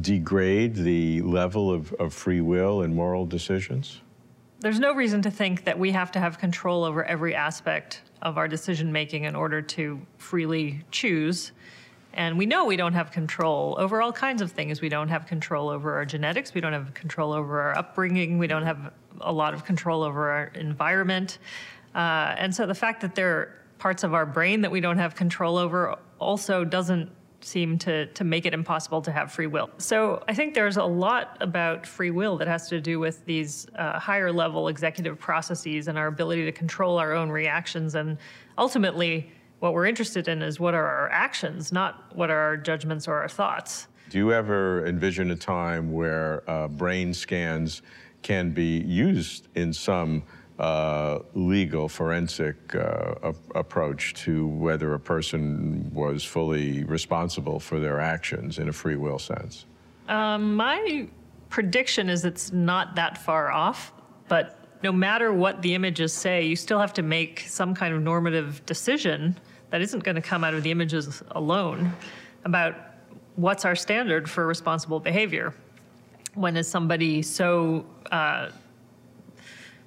degrade 0.00 0.74
the 0.74 1.22
level 1.22 1.70
of, 1.70 1.92
of 1.94 2.12
free 2.12 2.40
will 2.40 2.82
in 2.82 2.94
moral 2.94 3.26
decisions? 3.26 4.00
There's 4.60 4.80
no 4.80 4.94
reason 4.94 5.22
to 5.22 5.30
think 5.30 5.64
that 5.64 5.78
we 5.78 5.92
have 5.92 6.10
to 6.12 6.20
have 6.20 6.38
control 6.38 6.84
over 6.84 7.04
every 7.04 7.34
aspect 7.34 8.02
of 8.22 8.38
our 8.38 8.48
decision 8.48 8.90
making 8.90 9.24
in 9.24 9.36
order 9.36 9.60
to 9.60 10.00
freely 10.18 10.82
choose. 10.90 11.52
And 12.14 12.38
we 12.38 12.46
know 12.46 12.64
we 12.64 12.76
don't 12.76 12.94
have 12.94 13.12
control 13.12 13.76
over 13.78 14.00
all 14.00 14.12
kinds 14.12 14.40
of 14.40 14.50
things. 14.50 14.80
We 14.80 14.88
don't 14.88 15.08
have 15.08 15.26
control 15.26 15.68
over 15.68 15.94
our 15.94 16.06
genetics. 16.06 16.54
We 16.54 16.62
don't 16.62 16.72
have 16.72 16.94
control 16.94 17.32
over 17.32 17.60
our 17.60 17.76
upbringing. 17.76 18.38
We 18.38 18.46
don't 18.46 18.62
have 18.62 18.92
a 19.20 19.32
lot 19.32 19.52
of 19.52 19.64
control 19.66 20.02
over 20.02 20.30
our 20.30 20.46
environment. 20.54 21.38
Uh, 21.94 22.34
and 22.38 22.54
so 22.54 22.66
the 22.66 22.74
fact 22.74 23.02
that 23.02 23.14
there 23.14 23.54
parts 23.78 24.04
of 24.04 24.14
our 24.14 24.26
brain 24.26 24.60
that 24.62 24.70
we 24.70 24.80
don't 24.80 24.98
have 24.98 25.14
control 25.14 25.56
over 25.56 25.96
also 26.18 26.64
doesn't 26.64 27.10
seem 27.40 27.78
to, 27.78 28.06
to 28.06 28.24
make 28.24 28.46
it 28.46 28.54
impossible 28.54 29.00
to 29.02 29.12
have 29.12 29.30
free 29.30 29.46
will. 29.46 29.70
So 29.78 30.22
I 30.26 30.34
think 30.34 30.54
there's 30.54 30.76
a 30.76 30.84
lot 30.84 31.36
about 31.40 31.86
free 31.86 32.10
will 32.10 32.36
that 32.38 32.48
has 32.48 32.68
to 32.70 32.80
do 32.80 32.98
with 32.98 33.24
these 33.24 33.66
uh, 33.76 33.98
higher 33.98 34.32
level 34.32 34.68
executive 34.68 35.18
processes 35.18 35.88
and 35.88 35.96
our 35.96 36.08
ability 36.08 36.44
to 36.46 36.52
control 36.52 36.98
our 36.98 37.12
own 37.12 37.30
reactions. 37.30 37.94
And 37.94 38.18
ultimately, 38.58 39.30
what 39.60 39.74
we're 39.74 39.86
interested 39.86 40.28
in 40.28 40.42
is 40.42 40.58
what 40.58 40.74
are 40.74 40.86
our 40.86 41.08
actions, 41.10 41.72
not 41.72 42.14
what 42.16 42.30
are 42.30 42.38
our 42.38 42.56
judgments 42.56 43.06
or 43.06 43.14
our 43.14 43.28
thoughts. 43.28 43.86
Do 44.10 44.18
you 44.18 44.32
ever 44.32 44.86
envision 44.86 45.30
a 45.30 45.36
time 45.36 45.92
where 45.92 46.48
uh, 46.48 46.68
brain 46.68 47.12
scans 47.14 47.82
can 48.22 48.50
be 48.50 48.78
used 48.80 49.48
in 49.54 49.72
some 49.72 50.24
uh, 50.58 51.18
legal 51.34 51.88
forensic 51.88 52.74
uh, 52.74 53.32
approach 53.54 54.14
to 54.14 54.46
whether 54.46 54.94
a 54.94 55.00
person 55.00 55.90
was 55.92 56.24
fully 56.24 56.84
responsible 56.84 57.60
for 57.60 57.78
their 57.78 58.00
actions 58.00 58.58
in 58.58 58.68
a 58.68 58.72
free 58.72 58.96
will 58.96 59.18
sense? 59.18 59.66
Um, 60.08 60.54
my 60.54 61.08
prediction 61.50 62.08
is 62.08 62.24
it's 62.24 62.52
not 62.52 62.94
that 62.94 63.18
far 63.18 63.50
off, 63.50 63.92
but 64.28 64.58
no 64.82 64.92
matter 64.92 65.32
what 65.32 65.62
the 65.62 65.74
images 65.74 66.12
say, 66.12 66.44
you 66.44 66.56
still 66.56 66.78
have 66.78 66.92
to 66.94 67.02
make 67.02 67.40
some 67.40 67.74
kind 67.74 67.94
of 67.94 68.02
normative 68.02 68.64
decision 68.66 69.38
that 69.70 69.80
isn't 69.80 70.04
going 70.04 70.14
to 70.14 70.22
come 70.22 70.44
out 70.44 70.54
of 70.54 70.62
the 70.62 70.70
images 70.70 71.22
alone 71.32 71.92
about 72.44 72.74
what's 73.36 73.64
our 73.64 73.74
standard 73.74 74.28
for 74.28 74.46
responsible 74.46 75.00
behavior. 75.00 75.54
When 76.34 76.56
is 76.56 76.68
somebody 76.68 77.22
so 77.22 77.84
uh, 78.10 78.50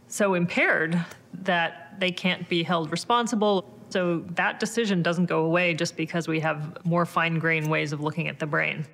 so 0.10 0.34
impaired 0.34 1.00
that 1.44 1.96
they 2.00 2.12
can't 2.12 2.50
be 2.50 2.64
held 2.64 2.92
responsible. 2.92 3.66
So 3.90 4.20
that 4.32 4.60
decision 4.60 5.02
doesn't 5.02 5.28
go 5.28 5.46
away 5.46 5.74
just 5.74 5.96
because 5.96 6.28
we 6.28 6.40
have 6.42 6.84
more 6.86 7.06
fine 7.06 7.40
grained 7.40 7.70
ways 7.70 7.94
of 7.94 8.02
looking 8.02 8.28
at 8.28 8.40
the 8.40 8.46
brain. 8.46 8.86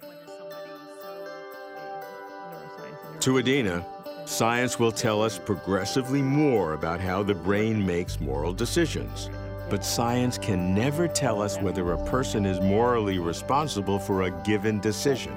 To 3.22 3.40
Adina, 3.40 3.86
science 4.26 4.78
will 4.78 4.92
tell 4.92 5.22
us 5.22 5.40
progressively 5.40 6.22
more 6.22 6.74
about 6.74 7.00
how 7.00 7.24
the 7.24 7.34
brain 7.34 7.86
makes 7.86 8.20
moral 8.20 8.54
decisions. 8.54 9.30
But 9.70 9.84
science 9.84 10.38
can 10.38 10.76
never 10.76 11.08
tell 11.08 11.42
us 11.42 11.58
whether 11.58 11.92
a 11.94 12.06
person 12.06 12.46
is 12.46 12.60
morally 12.62 13.18
responsible 13.18 13.98
for 13.98 14.24
a 14.24 14.32
given 14.44 14.80
decision. 14.80 15.34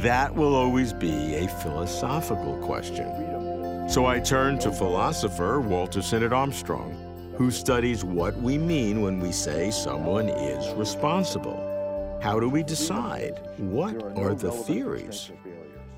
That 0.00 0.34
will 0.34 0.54
always 0.54 0.92
be 0.92 1.36
a 1.36 1.48
philosophical 1.48 2.56
question. 2.56 3.31
So 3.92 4.06
I 4.06 4.20
turn 4.20 4.58
to 4.60 4.72
philosopher 4.72 5.60
Walter 5.60 6.00
Sinnott 6.00 6.32
Armstrong, 6.32 6.96
who 7.36 7.50
studies 7.50 8.04
what 8.04 8.34
we 8.38 8.56
mean 8.56 9.02
when 9.02 9.20
we 9.20 9.32
say 9.32 9.70
someone 9.70 10.30
is 10.30 10.72
responsible. 10.76 12.18
How 12.22 12.40
do 12.40 12.48
we 12.48 12.62
decide? 12.62 13.38
What 13.58 14.02
are 14.16 14.34
the 14.34 14.50
theories? 14.50 15.30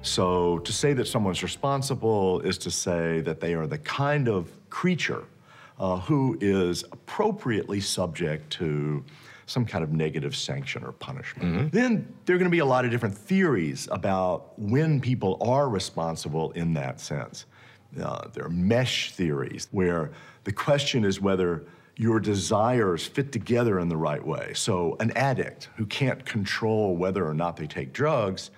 So 0.02 0.58
to 0.58 0.72
say 0.72 0.92
that 0.92 1.06
someone's 1.06 1.44
responsible 1.44 2.40
is 2.40 2.58
to 2.58 2.70
say 2.72 3.20
that 3.20 3.38
they 3.38 3.54
are 3.54 3.68
the 3.68 3.78
kind 3.78 4.28
of 4.28 4.50
creature 4.70 5.22
uh, 5.78 5.98
who 6.00 6.36
is 6.40 6.82
appropriately 6.90 7.80
subject 7.80 8.50
to 8.54 9.04
some 9.46 9.64
kind 9.64 9.84
of 9.84 9.92
negative 9.92 10.34
sanction 10.34 10.82
or 10.82 10.90
punishment. 10.90 11.48
Mm 11.48 11.58
-hmm. 11.58 11.70
Then 11.70 11.90
there 12.24 12.34
are 12.34 12.40
going 12.42 12.50
to 12.50 12.56
be 12.58 12.64
a 12.72 12.76
lot 12.76 12.84
of 12.84 12.90
different 12.90 13.26
theories 13.28 13.88
about 13.90 14.42
when 14.56 15.00
people 15.00 15.52
are 15.54 15.68
responsible 15.70 16.60
in 16.60 16.74
that 16.74 17.00
sense. 17.00 17.46
Uh, 18.00 18.28
there 18.32 18.44
are 18.44 18.50
mesh 18.50 19.12
theories 19.12 19.68
where 19.70 20.10
the 20.44 20.52
question 20.52 21.04
is 21.04 21.20
whether 21.20 21.64
your 21.96 22.18
desires 22.18 23.06
fit 23.06 23.30
together 23.30 23.78
in 23.78 23.88
the 23.88 23.96
right 23.96 24.24
way. 24.24 24.52
So, 24.54 24.96
an 25.00 25.12
addict 25.12 25.68
who 25.76 25.86
can't 25.86 26.24
control 26.24 26.96
whether 26.96 27.26
or 27.26 27.34
not 27.34 27.56
they 27.56 27.66
take 27.66 27.92
drugs, 27.92 28.50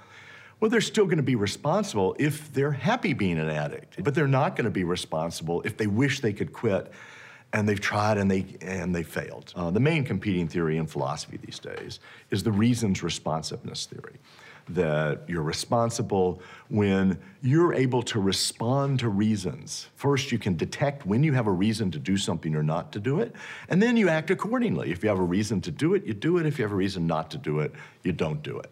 well, 0.59 0.71
they're 0.71 0.81
still 0.81 1.05
going 1.05 1.19
to 1.19 1.23
be 1.23 1.35
responsible 1.35 2.17
if 2.19 2.51
they're 2.53 2.73
happy 2.73 3.13
being 3.13 3.39
an 3.39 3.51
addict, 3.51 4.03
but 4.03 4.15
they're 4.15 4.27
not 4.27 4.57
going 4.57 4.65
to 4.65 4.71
be 4.71 4.85
responsible 4.85 5.61
if 5.63 5.77
they 5.77 5.87
wish 5.87 6.21
they 6.21 6.33
could 6.33 6.53
quit 6.53 6.91
and 7.53 7.69
they've 7.69 7.81
tried 7.81 8.19
and 8.19 8.31
they 8.31 8.47
and 8.63 8.95
they 8.95 9.03
failed. 9.03 9.53
Uh, 9.55 9.71
the 9.71 9.81
main 9.81 10.05
competing 10.05 10.49
theory 10.49 10.79
in 10.79 10.87
philosophy 10.87 11.39
these 11.45 11.59
days 11.59 12.01
is 12.31 12.43
the 12.43 12.53
reasons 12.53 13.03
responsiveness 13.03 13.87
theory 13.87 14.19
that 14.69 15.23
you're 15.29 15.43
responsible 15.43 16.41
when 16.69 17.19
you're 17.43 17.73
able 17.73 18.03
to 18.03 18.21
respond 18.21 18.99
to 19.01 19.09
reasons. 19.09 19.89
First, 19.95 20.33
you 20.33 20.39
can 20.39 20.57
detect 20.57 21.07
when 21.07 21.23
you 21.23 21.33
have 21.35 21.47
a 21.47 21.53
reason 21.53 21.91
to 21.93 21.99
do 21.99 22.17
something 22.17 22.55
or 22.55 22.63
not 22.63 22.93
to 22.93 23.01
do 23.01 23.21
it, 23.21 23.35
and 23.69 23.81
then 23.83 23.97
you 23.97 24.09
act 24.09 24.31
accordingly. 24.31 24.91
If 24.91 25.03
you 25.03 25.09
have 25.09 25.19
a 25.19 25.23
reason 25.23 25.61
to 25.63 25.71
do 25.71 25.95
it, 25.95 26.05
you 26.05 26.15
do 26.15 26.39
it. 26.39 26.47
If 26.47 26.59
you 26.59 26.65
have 26.65 26.73
a 26.73 26.77
reason 26.77 27.07
not 27.07 27.31
to 27.33 27.39
do 27.39 27.61
it, 27.61 27.73
you 28.03 28.13
don't 28.13 28.43
do 28.43 28.59
it. 28.59 28.71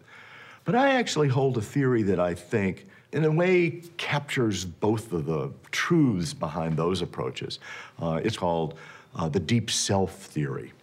But 0.65 0.75
I 0.75 0.95
actually 0.95 1.29
hold 1.29 1.57
a 1.57 1.61
theory 1.61 2.03
that 2.03 2.19
I 2.19 2.33
think, 2.33 2.87
in 3.11 3.23
a 3.23 3.31
way, 3.31 3.83
captures 3.97 4.65
both 4.65 5.13
of 5.13 5.25
the 5.25 5.51
truths 5.71 6.33
behind 6.33 6.75
those 6.75 7.01
approaches. 7.01 7.59
Uh, 8.01 8.19
it's 8.23 8.37
called 8.37 8.77
uh, 9.15 9.29
the 9.29 9.39
deep 9.39 9.71
self 9.71 10.13
theory. 10.15 10.73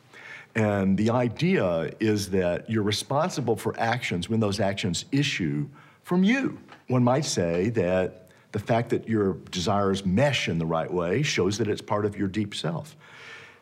And 0.54 0.98
the 0.98 1.10
idea 1.10 1.92
is 1.98 2.30
that 2.30 2.68
you're 2.68 2.82
responsible 2.82 3.56
for 3.56 3.78
actions 3.78 4.28
when 4.28 4.40
those 4.40 4.60
actions 4.60 5.06
issue 5.10 5.66
from 6.02 6.24
you. 6.24 6.58
One 6.88 7.02
might 7.02 7.24
say 7.24 7.70
that 7.70 8.28
the 8.52 8.58
fact 8.58 8.90
that 8.90 9.08
your 9.08 9.34
desires 9.50 10.04
mesh 10.04 10.48
in 10.48 10.58
the 10.58 10.66
right 10.66 10.92
way 10.92 11.22
shows 11.22 11.56
that 11.58 11.68
it's 11.68 11.80
part 11.80 12.04
of 12.04 12.16
your 12.16 12.28
deep 12.28 12.54
self. 12.54 12.96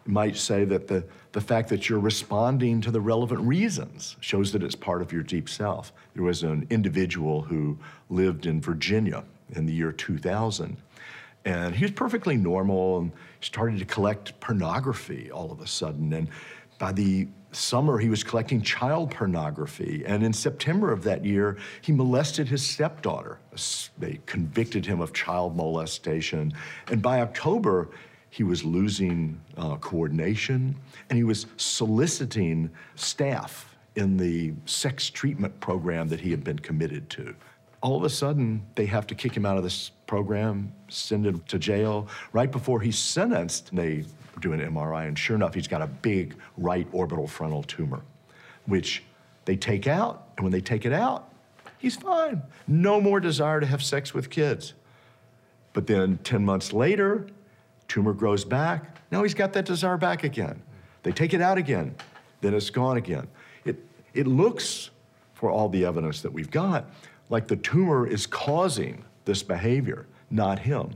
You 0.07 0.13
might 0.13 0.37
say 0.37 0.65
that 0.65 0.89
the, 0.89 1.05
the 1.31 1.41
fact 1.41 1.69
that 1.69 1.89
you're 1.89 2.01
responding 2.01 2.81
to 2.81 2.91
the 2.91 3.01
relevant 3.01 3.43
reasons 3.43 4.17
shows 4.21 4.51
that 4.53 4.63
it's 4.63 4.75
part 4.75 5.03
of 5.03 5.13
your 5.13 5.23
deep 5.23 5.49
self. 5.49 5.93
There 6.15 6.25
was 6.25 6.43
an 6.43 6.67
individual 6.71 7.43
who 7.43 7.79
lived 8.09 8.47
in 8.47 8.61
Virginia 8.61 9.23
in 9.53 9.67
the 9.67 9.73
year 9.73 9.93
2000, 9.93 10.77
and 11.45 11.75
he 11.75 11.85
was 11.85 11.93
perfectly 11.93 12.37
normal 12.37 12.99
and 12.99 13.13
started 13.41 13.79
to 13.79 13.85
collect 13.85 14.39
pornography 14.41 15.31
all 15.31 15.53
of 15.53 15.61
a 15.61 15.67
sudden. 15.67 16.13
And 16.13 16.29
by 16.81 16.91
the 16.93 17.29
summer, 17.53 17.99
he 17.99 18.09
was 18.09 18.25
collecting 18.25 18.63
child 18.63 19.11
pornography. 19.11 20.03
And 20.07 20.25
in 20.25 20.33
September 20.33 20.91
of 20.91 21.05
that 21.05 21.25
year, 21.25 21.59
he 21.83 21.93
molested 21.93 22.49
his 22.49 22.67
stepdaughter. 22.67 23.39
They 23.99 24.19
convicted 24.25 24.87
him 24.87 25.01
of 25.01 25.13
child 25.13 25.55
molestation. 25.55 26.55
And 26.91 27.03
by 27.03 27.21
October, 27.21 27.91
he 28.31 28.45
was 28.45 28.65
losing 28.65 29.39
uh, 29.59 29.77
coordination 29.77 30.75
and 31.11 31.17
he 31.17 31.25
was 31.25 31.47
soliciting 31.59 32.71
staff 32.95 33.77
in 33.97 34.17
the 34.17 34.55
sex 34.65 35.11
treatment 35.11 35.61
program 35.61 36.09
that 36.09 36.21
he 36.21 36.31
had 36.31 36.43
been 36.43 36.59
committed 36.59 37.11
to. 37.11 37.35
All 37.83 37.97
of 37.97 38.05
a 38.05 38.11
sudden, 38.11 38.63
they 38.75 38.87
have 38.87 39.07
to 39.07 39.15
kick 39.15 39.35
him 39.35 39.47
out 39.47 39.57
of 39.57 39.63
this 39.63 39.91
program, 40.07 40.73
send 40.89 41.27
him 41.27 41.43
to 41.49 41.59
jail. 41.59 42.09
Right 42.33 42.51
before 42.51 42.81
he's 42.81 42.99
sentenced, 42.99 43.75
they 43.75 44.05
do 44.41 44.53
an 44.53 44.61
MRI, 44.61 45.09
and 45.09 45.19
sure 45.19 45.37
enough, 45.37 45.55
he's 45.55 45.69
got 45.69 45.83
a 45.83 45.87
big 45.87 46.35
right 46.57 46.87
orbital 46.93 47.27
frontal 47.27 47.63
tumor, 47.63 48.03
which 48.67 49.03
they 49.45 49.57
take 49.57 49.87
out, 49.87 50.29
and 50.37 50.45
when 50.45 50.53
they 50.53 50.61
take 50.61 50.85
it 50.85 50.93
out, 50.93 51.33
he's 51.79 51.97
fine. 51.97 52.43
No 52.67 53.01
more 53.01 53.21
desire 53.21 53.61
to 53.61 53.67
have 53.67 53.83
sex 53.83 54.13
with 54.13 54.31
kids. 54.31 54.75
But 55.73 55.87
then 55.87 56.19
10 56.19 56.45
months 56.45 56.73
later, 56.73 57.27
tumor 57.89 58.13
grows 58.13 58.45
back. 58.45 58.97
Now 59.11 59.23
he's 59.23 59.35
got 59.35 59.53
that 59.55 59.65
desire 59.65 59.97
back 59.97 60.25
again. 60.25 60.63
They 61.03 61.13
take 61.13 61.33
it 61.33 61.41
out 61.41 61.57
again, 61.57 61.95
then 62.41 62.55
it's 62.55 62.71
gone 62.71 62.97
again. 62.97 63.27
It, 63.65 63.77
it 64.13 64.27
looks, 64.27 64.91
for 65.35 65.51
all 65.51 65.69
the 65.69 65.85
evidence 65.85 66.21
that 66.23 66.33
we've 66.33 66.51
got, 66.51 66.91
like 67.31 67.49
the 67.49 67.57
tumor 67.57 68.07
is 68.07 68.27
causing 68.27 69.05
this 69.25 69.43
behavior, 69.43 70.07
not 70.31 70.59
him. 70.59 70.91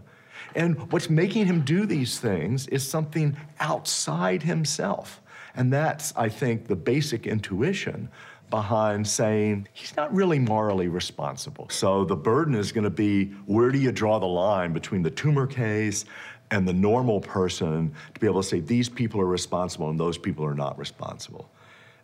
And 0.54 0.92
what's 0.92 1.08
making 1.08 1.46
him 1.46 1.62
do 1.62 1.86
these 1.86 2.18
things 2.18 2.66
is 2.68 2.86
something 2.86 3.36
outside 3.60 4.42
himself. 4.42 5.22
And 5.56 5.72
that's, 5.72 6.12
I 6.16 6.28
think, 6.28 6.66
the 6.66 6.76
basic 6.76 7.26
intuition 7.26 8.08
behind 8.50 9.06
saying 9.06 9.66
he's 9.72 9.96
not 9.96 10.14
really 10.14 10.38
morally 10.38 10.88
responsible. 10.88 11.68
So 11.70 12.04
the 12.04 12.16
burden 12.16 12.54
is 12.54 12.72
going 12.72 12.84
to 12.84 12.90
be 12.90 13.26
where 13.46 13.70
do 13.70 13.78
you 13.78 13.90
draw 13.90 14.18
the 14.18 14.26
line 14.26 14.72
between 14.72 15.02
the 15.02 15.10
tumor 15.10 15.46
case 15.46 16.04
and 16.50 16.68
the 16.68 16.72
normal 16.72 17.20
person 17.20 17.92
to 18.12 18.20
be 18.20 18.26
able 18.26 18.42
to 18.42 18.48
say 18.48 18.60
these 18.60 18.88
people 18.88 19.20
are 19.20 19.26
responsible 19.26 19.90
and 19.90 19.98
those 19.98 20.18
people 20.18 20.44
are 20.44 20.54
not 20.54 20.78
responsible? 20.78 21.50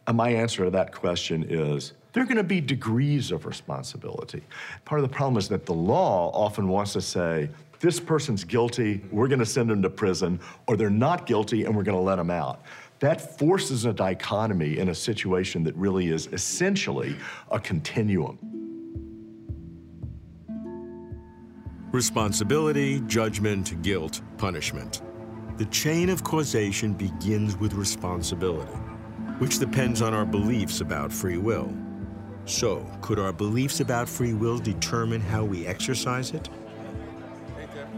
And 0.07 0.17
my 0.17 0.31
answer 0.31 0.65
to 0.65 0.71
that 0.71 0.93
question 0.93 1.45
is 1.49 1.93
there 2.13 2.23
are 2.23 2.27
going 2.27 2.37
to 2.37 2.43
be 2.43 2.61
degrees 2.61 3.31
of 3.31 3.47
responsibility. 3.47 4.43
Part 4.85 5.01
of 5.01 5.09
the 5.09 5.15
problem 5.15 5.37
is 5.37 5.49
that 5.49 5.67
the 5.67 5.75
law 5.75 6.31
often 6.33 6.69
wants 6.69 6.93
to 6.95 7.01
say, 7.01 7.49
this 7.81 7.99
person's 7.99 8.45
guilty, 8.45 9.03
we're 9.11 9.29
going 9.29 9.39
to 9.39 9.47
send 9.47 9.71
them 9.71 9.81
to 9.83 9.91
prison, 9.91 10.39
or 10.67 10.77
they're 10.77 10.91
not 10.91 11.27
guilty 11.27 11.65
and 11.65 11.75
we're 11.75 11.83
going 11.83 11.97
to 11.97 12.03
let 12.03 12.17
them 12.17 12.31
out. 12.31 12.63
That 12.99 13.39
forces 13.39 13.87
a 13.87 13.93
dichotomy 13.95 14.79
in 14.79 14.91
a 14.91 14.95
situation 14.95 15.65
that 15.65 15.75
really 15.77 16.09
is 16.09 16.27
essentially 16.33 17.17
a 17.51 17.59
continuum. 17.59 18.39
Responsibility, 21.91 23.01
judgment, 23.07 23.81
guilt, 23.83 24.21
punishment. 24.37 25.01
The 25.57 25.65
chain 25.67 26.11
of 26.11 26.23
causation 26.23 26.93
begins 26.93 27.57
with 27.57 27.73
responsibility, 27.73 28.77
which 29.39 29.59
depends 29.59 30.03
on 30.03 30.13
our 30.13 30.27
beliefs 30.27 30.83
about 30.83 31.11
free 31.11 31.39
will. 31.39 31.73
So, 32.51 32.85
could 33.01 33.21
our 33.21 33.33
beliefs 33.33 33.79
about 33.79 34.09
free 34.09 34.35
will 34.35 34.59
determine 34.59 35.21
how 35.21 35.45
we 35.45 35.69
exercise 35.69 36.33
it? 36.33 36.49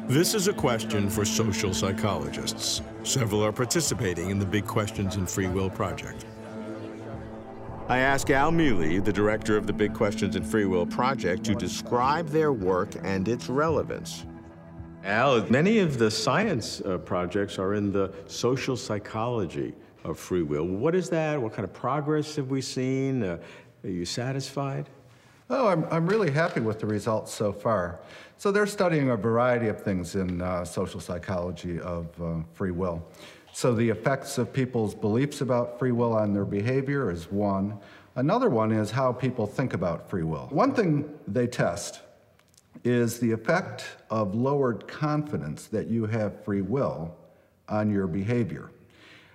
This 0.06 0.34
is 0.34 0.46
a 0.46 0.52
question 0.52 1.08
for 1.08 1.24
social 1.24 1.72
psychologists. 1.72 2.82
Several 3.02 3.42
are 3.42 3.50
participating 3.50 4.28
in 4.28 4.38
the 4.38 4.44
Big 4.44 4.66
Questions 4.66 5.16
in 5.16 5.24
Free 5.24 5.46
Will 5.46 5.70
project. 5.70 6.26
I 7.88 8.00
ask 8.00 8.28
Al 8.28 8.52
Mele, 8.52 9.00
the 9.00 9.12
director 9.12 9.56
of 9.56 9.66
the 9.66 9.72
Big 9.72 9.94
Questions 9.94 10.36
in 10.36 10.44
Free 10.44 10.66
Will 10.66 10.84
project, 10.84 11.44
to 11.44 11.54
describe 11.54 12.28
their 12.28 12.52
work 12.52 12.90
and 13.02 13.28
its 13.28 13.48
relevance. 13.48 14.26
Al, 15.02 15.48
many 15.48 15.78
of 15.78 15.98
the 15.98 16.10
science 16.10 16.82
uh, 16.82 16.98
projects 16.98 17.58
are 17.58 17.72
in 17.72 17.90
the 17.90 18.12
social 18.26 18.76
psychology 18.76 19.74
of 20.04 20.18
free 20.18 20.42
will. 20.42 20.64
What 20.64 20.94
is 20.94 21.08
that? 21.10 21.40
What 21.40 21.52
kind 21.52 21.64
of 21.64 21.72
progress 21.72 22.36
have 22.36 22.50
we 22.50 22.60
seen? 22.60 23.22
Uh, 23.22 23.38
are 23.84 23.90
you 23.90 24.04
satisfied? 24.04 24.88
Oh, 25.50 25.68
I'm, 25.68 25.84
I'm 25.90 26.06
really 26.06 26.30
happy 26.30 26.60
with 26.60 26.80
the 26.80 26.86
results 26.86 27.32
so 27.32 27.52
far. 27.52 28.00
So 28.38 28.50
they're 28.50 28.66
studying 28.66 29.10
a 29.10 29.16
variety 29.16 29.68
of 29.68 29.82
things 29.82 30.14
in 30.14 30.40
uh, 30.40 30.64
social 30.64 31.00
psychology 31.00 31.78
of 31.80 32.06
uh, 32.22 32.42
free 32.54 32.70
will. 32.70 33.06
So 33.52 33.74
the 33.74 33.88
effects 33.88 34.38
of 34.38 34.52
people's 34.52 34.94
beliefs 34.94 35.42
about 35.42 35.78
free 35.78 35.92
will 35.92 36.14
on 36.14 36.32
their 36.32 36.46
behavior 36.46 37.10
is 37.10 37.30
one. 37.30 37.78
Another 38.16 38.48
one 38.48 38.72
is 38.72 38.90
how 38.90 39.12
people 39.12 39.46
think 39.46 39.74
about 39.74 40.08
free 40.08 40.22
will. 40.22 40.48
One 40.50 40.72
thing 40.72 41.12
they 41.28 41.46
test 41.46 42.00
is 42.84 43.20
the 43.20 43.30
effect 43.30 43.84
of 44.10 44.34
lowered 44.34 44.88
confidence 44.88 45.66
that 45.66 45.86
you 45.86 46.06
have 46.06 46.44
free 46.44 46.62
will 46.62 47.14
on 47.68 47.90
your 47.90 48.06
behavior. 48.06 48.70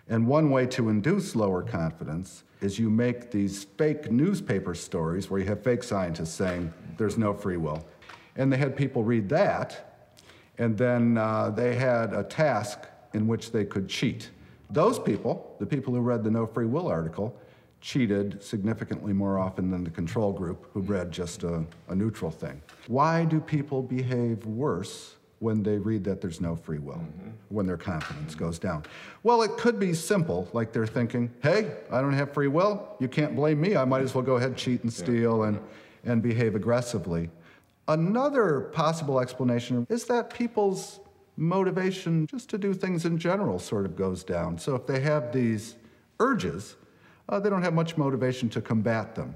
And 0.09 0.25
one 0.25 0.49
way 0.49 0.65
to 0.67 0.89
induce 0.89 1.35
lower 1.35 1.61
confidence 1.61 2.43
is 2.61 2.79
you 2.79 2.89
make 2.89 3.29
these 3.29 3.65
fake 3.77 4.11
newspaper 4.11 4.73
stories 4.73 5.29
where 5.29 5.39
you 5.39 5.45
have 5.47 5.63
fake 5.63 5.83
scientists 5.83 6.33
saying 6.33 6.73
there's 6.97 7.17
no 7.17 7.33
free 7.33 7.57
will. 7.57 7.85
And 8.35 8.51
they 8.51 8.57
had 8.57 8.75
people 8.75 9.03
read 9.03 9.27
that, 9.29 10.05
and 10.57 10.77
then 10.77 11.17
uh, 11.17 11.49
they 11.49 11.75
had 11.75 12.13
a 12.13 12.23
task 12.23 12.79
in 13.13 13.27
which 13.27 13.51
they 13.51 13.65
could 13.65 13.89
cheat. 13.89 14.29
Those 14.69 14.99
people, 14.99 15.55
the 15.59 15.65
people 15.65 15.93
who 15.93 16.01
read 16.01 16.23
the 16.23 16.31
No 16.31 16.45
Free 16.45 16.65
Will 16.65 16.87
article, 16.87 17.37
cheated 17.79 18.43
significantly 18.43 19.13
more 19.13 19.37
often 19.37 19.69
than 19.69 19.83
the 19.83 19.89
control 19.89 20.33
group 20.33 20.69
who 20.73 20.81
read 20.81 21.11
just 21.11 21.43
a, 21.43 21.63
a, 21.89 21.95
neutral 21.95 22.31
thing. 22.31 22.59
Why 22.87 23.23
do 23.23 23.39
people 23.39 23.83
behave 23.83 24.45
worse 24.45 25.16
when 25.39 25.61
they 25.61 25.77
read 25.77 26.03
that 26.03 26.19
there's 26.19 26.41
no 26.41 26.55
free 26.55 26.79
will, 26.79 26.95
mm-hmm. 26.95 27.29
when 27.49 27.65
their 27.65 27.77
confidence 27.77 28.33
goes 28.33 28.57
down? 28.57 28.83
Well, 29.23 29.43
it 29.43 29.51
could 29.57 29.79
be 29.79 29.93
simple, 29.93 30.49
like 30.53 30.73
they're 30.73 30.87
thinking, 30.87 31.31
hey, 31.43 31.77
I 31.91 32.01
don't 32.01 32.13
have 32.13 32.33
free 32.33 32.47
will, 32.47 32.95
you 32.99 33.07
can't 33.07 33.35
blame 33.35 33.61
me, 33.61 33.75
I 33.75 33.85
might 33.85 34.01
as 34.01 34.15
well 34.15 34.23
go 34.23 34.37
ahead, 34.37 34.57
cheat 34.57 34.83
and 34.83 34.91
steal 34.91 35.43
and, 35.43 35.59
and 36.03 36.21
behave 36.21 36.55
aggressively. 36.55 37.29
Another 37.87 38.61
possible 38.73 39.19
explanation 39.19 39.85
is 39.89 40.05
that 40.05 40.33
people's 40.33 40.99
motivation 41.37 42.25
just 42.25 42.49
to 42.49 42.57
do 42.57 42.73
things 42.73 43.05
in 43.05 43.17
general 43.17 43.59
sort 43.59 43.85
of 43.85 43.95
goes 43.95 44.23
down. 44.23 44.57
So 44.57 44.75
if 44.75 44.87
they 44.87 44.99
have 45.01 45.31
these 45.31 45.75
urges, 46.19 46.75
uh, 47.29 47.39
they 47.39 47.49
don't 47.49 47.61
have 47.61 47.73
much 47.73 47.95
motivation 47.95 48.49
to 48.49 48.61
combat 48.61 49.13
them. 49.15 49.35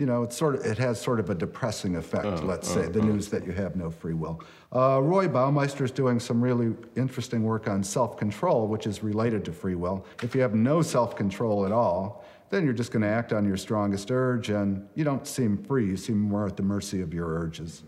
You 0.00 0.06
know, 0.06 0.22
it's 0.22 0.34
sort 0.34 0.54
of, 0.54 0.64
it 0.64 0.78
has 0.78 0.98
sort 0.98 1.20
of 1.20 1.28
a 1.28 1.34
depressing 1.34 1.96
effect, 1.96 2.24
uh, 2.24 2.40
let's 2.40 2.70
uh, 2.70 2.84
say, 2.84 2.88
the 2.88 3.02
uh. 3.02 3.04
news 3.04 3.28
that 3.28 3.44
you 3.44 3.52
have 3.52 3.76
no 3.76 3.90
free 3.90 4.14
will. 4.14 4.42
Uh, 4.74 4.98
Roy 5.02 5.28
Baumeister 5.28 5.82
is 5.82 5.90
doing 5.90 6.18
some 6.18 6.40
really 6.40 6.74
interesting 6.96 7.42
work 7.42 7.68
on 7.68 7.84
self 7.84 8.16
control, 8.16 8.66
which 8.66 8.86
is 8.86 9.02
related 9.02 9.44
to 9.44 9.52
free 9.52 9.74
will. 9.74 10.06
If 10.22 10.34
you 10.34 10.40
have 10.40 10.54
no 10.54 10.80
self 10.80 11.14
control 11.16 11.66
at 11.66 11.72
all, 11.72 12.24
then 12.48 12.64
you're 12.64 12.72
just 12.72 12.92
going 12.92 13.02
to 13.02 13.08
act 13.08 13.34
on 13.34 13.44
your 13.44 13.58
strongest 13.58 14.10
urge 14.10 14.48
and 14.48 14.88
you 14.94 15.04
don't 15.04 15.26
seem 15.26 15.62
free. 15.64 15.86
You 15.86 15.98
seem 15.98 16.18
more 16.18 16.46
at 16.46 16.56
the 16.56 16.62
mercy 16.62 17.02
of 17.02 17.12
your 17.12 17.28
urges. 17.38 17.82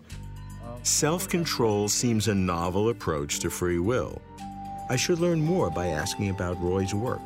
Self 0.82 1.30
control 1.30 1.88
seems 1.88 2.28
a 2.28 2.34
novel 2.34 2.90
approach 2.90 3.38
to 3.40 3.48
free 3.48 3.78
will. 3.78 4.20
I 4.90 4.96
should 4.96 5.18
learn 5.18 5.40
more 5.40 5.70
by 5.70 5.86
asking 5.86 6.28
about 6.28 6.60
Roy's 6.60 6.92
work. 6.92 7.22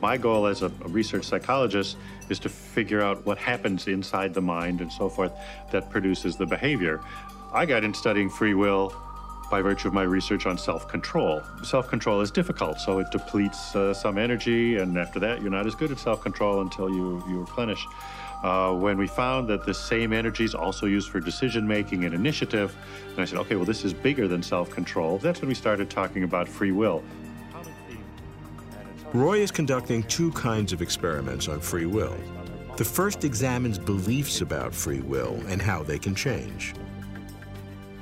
My 0.00 0.16
goal 0.16 0.46
as 0.46 0.62
a, 0.62 0.68
research 0.86 1.24
psychologist 1.24 1.96
is 2.28 2.38
to 2.40 2.48
figure 2.48 3.02
out 3.02 3.24
what 3.24 3.38
happens 3.38 3.86
inside 3.86 4.34
the 4.34 4.42
mind 4.42 4.80
and 4.80 4.92
so 4.92 5.08
forth 5.08 5.32
that 5.72 5.90
produces 5.90 6.36
the 6.36 6.46
behavior. 6.46 7.00
I 7.52 7.64
got 7.66 7.84
in 7.84 7.94
studying 7.94 8.28
free 8.28 8.54
will 8.54 8.94
by 9.50 9.62
virtue 9.62 9.88
of 9.88 9.94
my 9.94 10.02
research 10.02 10.46
on 10.46 10.58
self 10.58 10.88
control. 10.88 11.40
Self 11.62 11.88
control 11.88 12.20
is 12.20 12.30
difficult, 12.30 12.80
so 12.80 12.98
it 12.98 13.10
depletes 13.10 13.74
uh, 13.74 13.94
some 13.94 14.18
energy, 14.18 14.76
and 14.76 14.98
after 14.98 15.20
that, 15.20 15.40
you're 15.40 15.50
not 15.50 15.66
as 15.66 15.74
good 15.74 15.90
at 15.90 15.98
self 15.98 16.20
control 16.20 16.60
until 16.60 16.90
you, 16.90 17.22
you 17.28 17.40
replenish. 17.40 17.86
Uh, 18.42 18.72
when 18.72 18.98
we 18.98 19.06
found 19.06 19.48
that 19.48 19.64
the 19.64 19.72
same 19.72 20.12
energy 20.12 20.44
is 20.44 20.54
also 20.54 20.86
used 20.86 21.08
for 21.08 21.20
decision 21.20 21.66
making 21.66 22.04
and 22.04 22.14
initiative, 22.14 22.76
and 23.10 23.20
I 23.20 23.24
said, 23.24 23.38
okay, 23.40 23.56
well, 23.56 23.64
this 23.64 23.84
is 23.84 23.94
bigger 23.94 24.28
than 24.28 24.42
self 24.42 24.70
control. 24.70 25.18
That's 25.18 25.40
when 25.40 25.48
we 25.48 25.54
started 25.54 25.88
talking 25.88 26.22
about 26.24 26.48
free 26.48 26.72
will. 26.72 27.02
Roy 29.16 29.38
is 29.38 29.50
conducting 29.50 30.02
two 30.02 30.30
kinds 30.32 30.74
of 30.74 30.82
experiments 30.82 31.48
on 31.48 31.58
free 31.58 31.86
will. 31.86 32.14
The 32.76 32.84
first 32.84 33.24
examines 33.24 33.78
beliefs 33.78 34.42
about 34.42 34.74
free 34.74 35.00
will 35.00 35.42
and 35.48 35.62
how 35.62 35.82
they 35.82 35.98
can 35.98 36.14
change. 36.14 36.74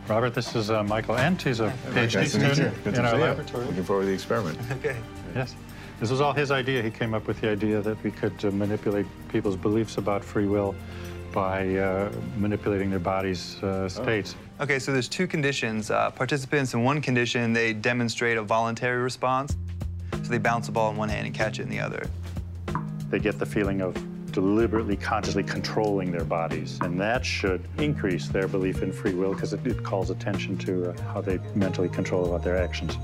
Robert, 0.08 0.34
this 0.34 0.56
is 0.56 0.72
uh, 0.72 0.82
Michael 0.82 1.16
Ent. 1.16 1.40
He's 1.40 1.60
a 1.60 1.72
PhD 1.90 2.14
nice 2.14 2.32
student 2.32 2.84
in 2.84 3.06
our 3.06 3.16
laboratory. 3.16 3.64
Looking 3.64 3.84
forward 3.84 4.02
to 4.02 4.06
the 4.08 4.12
experiment. 4.12 4.58
Okay. 4.72 4.96
Yes. 5.36 5.54
This 6.00 6.10
was 6.10 6.20
all 6.20 6.32
his 6.32 6.50
idea. 6.50 6.82
He 6.82 6.90
came 6.90 7.14
up 7.14 7.28
with 7.28 7.40
the 7.40 7.48
idea 7.48 7.80
that 7.80 8.02
we 8.02 8.10
could 8.10 8.44
uh, 8.44 8.50
manipulate 8.50 9.06
people's 9.28 9.56
beliefs 9.56 9.98
about 9.98 10.24
free 10.24 10.46
will 10.46 10.74
by 11.32 11.76
uh, 11.76 12.10
manipulating 12.36 12.90
their 12.90 12.98
body's 12.98 13.62
uh, 13.62 13.66
oh. 13.84 13.88
states. 13.88 14.34
Oh. 14.58 14.64
Okay, 14.64 14.80
so 14.80 14.92
there's 14.92 15.08
two 15.08 15.28
conditions. 15.28 15.92
Uh, 15.92 16.10
participants 16.10 16.74
in 16.74 16.82
one 16.82 17.00
condition, 17.00 17.52
they 17.52 17.72
demonstrate 17.72 18.36
a 18.36 18.42
voluntary 18.42 19.00
response. 19.00 19.56
So 20.24 20.30
they 20.30 20.38
bounce 20.38 20.66
the 20.66 20.72
ball 20.72 20.90
in 20.90 20.96
one 20.96 21.10
hand 21.10 21.26
and 21.26 21.34
catch 21.34 21.60
it 21.60 21.64
in 21.64 21.68
the 21.68 21.80
other. 21.80 22.06
They 23.10 23.18
get 23.18 23.38
the 23.38 23.44
feeling 23.44 23.82
of 23.82 23.94
deliberately, 24.32 24.96
consciously 24.96 25.42
controlling 25.44 26.10
their 26.10 26.24
bodies. 26.24 26.78
And 26.80 26.98
that 26.98 27.24
should 27.24 27.62
increase 27.78 28.28
their 28.28 28.48
belief 28.48 28.82
in 28.82 28.90
free 28.90 29.14
will 29.14 29.34
because 29.34 29.52
it, 29.52 29.64
it, 29.66 29.82
calls 29.84 30.08
attention 30.08 30.56
to 30.58 30.90
uh, 30.90 31.02
how 31.12 31.20
they 31.20 31.38
mentally 31.54 31.90
control 31.90 32.24
about 32.24 32.42
their 32.42 32.56
actions. 32.56 32.96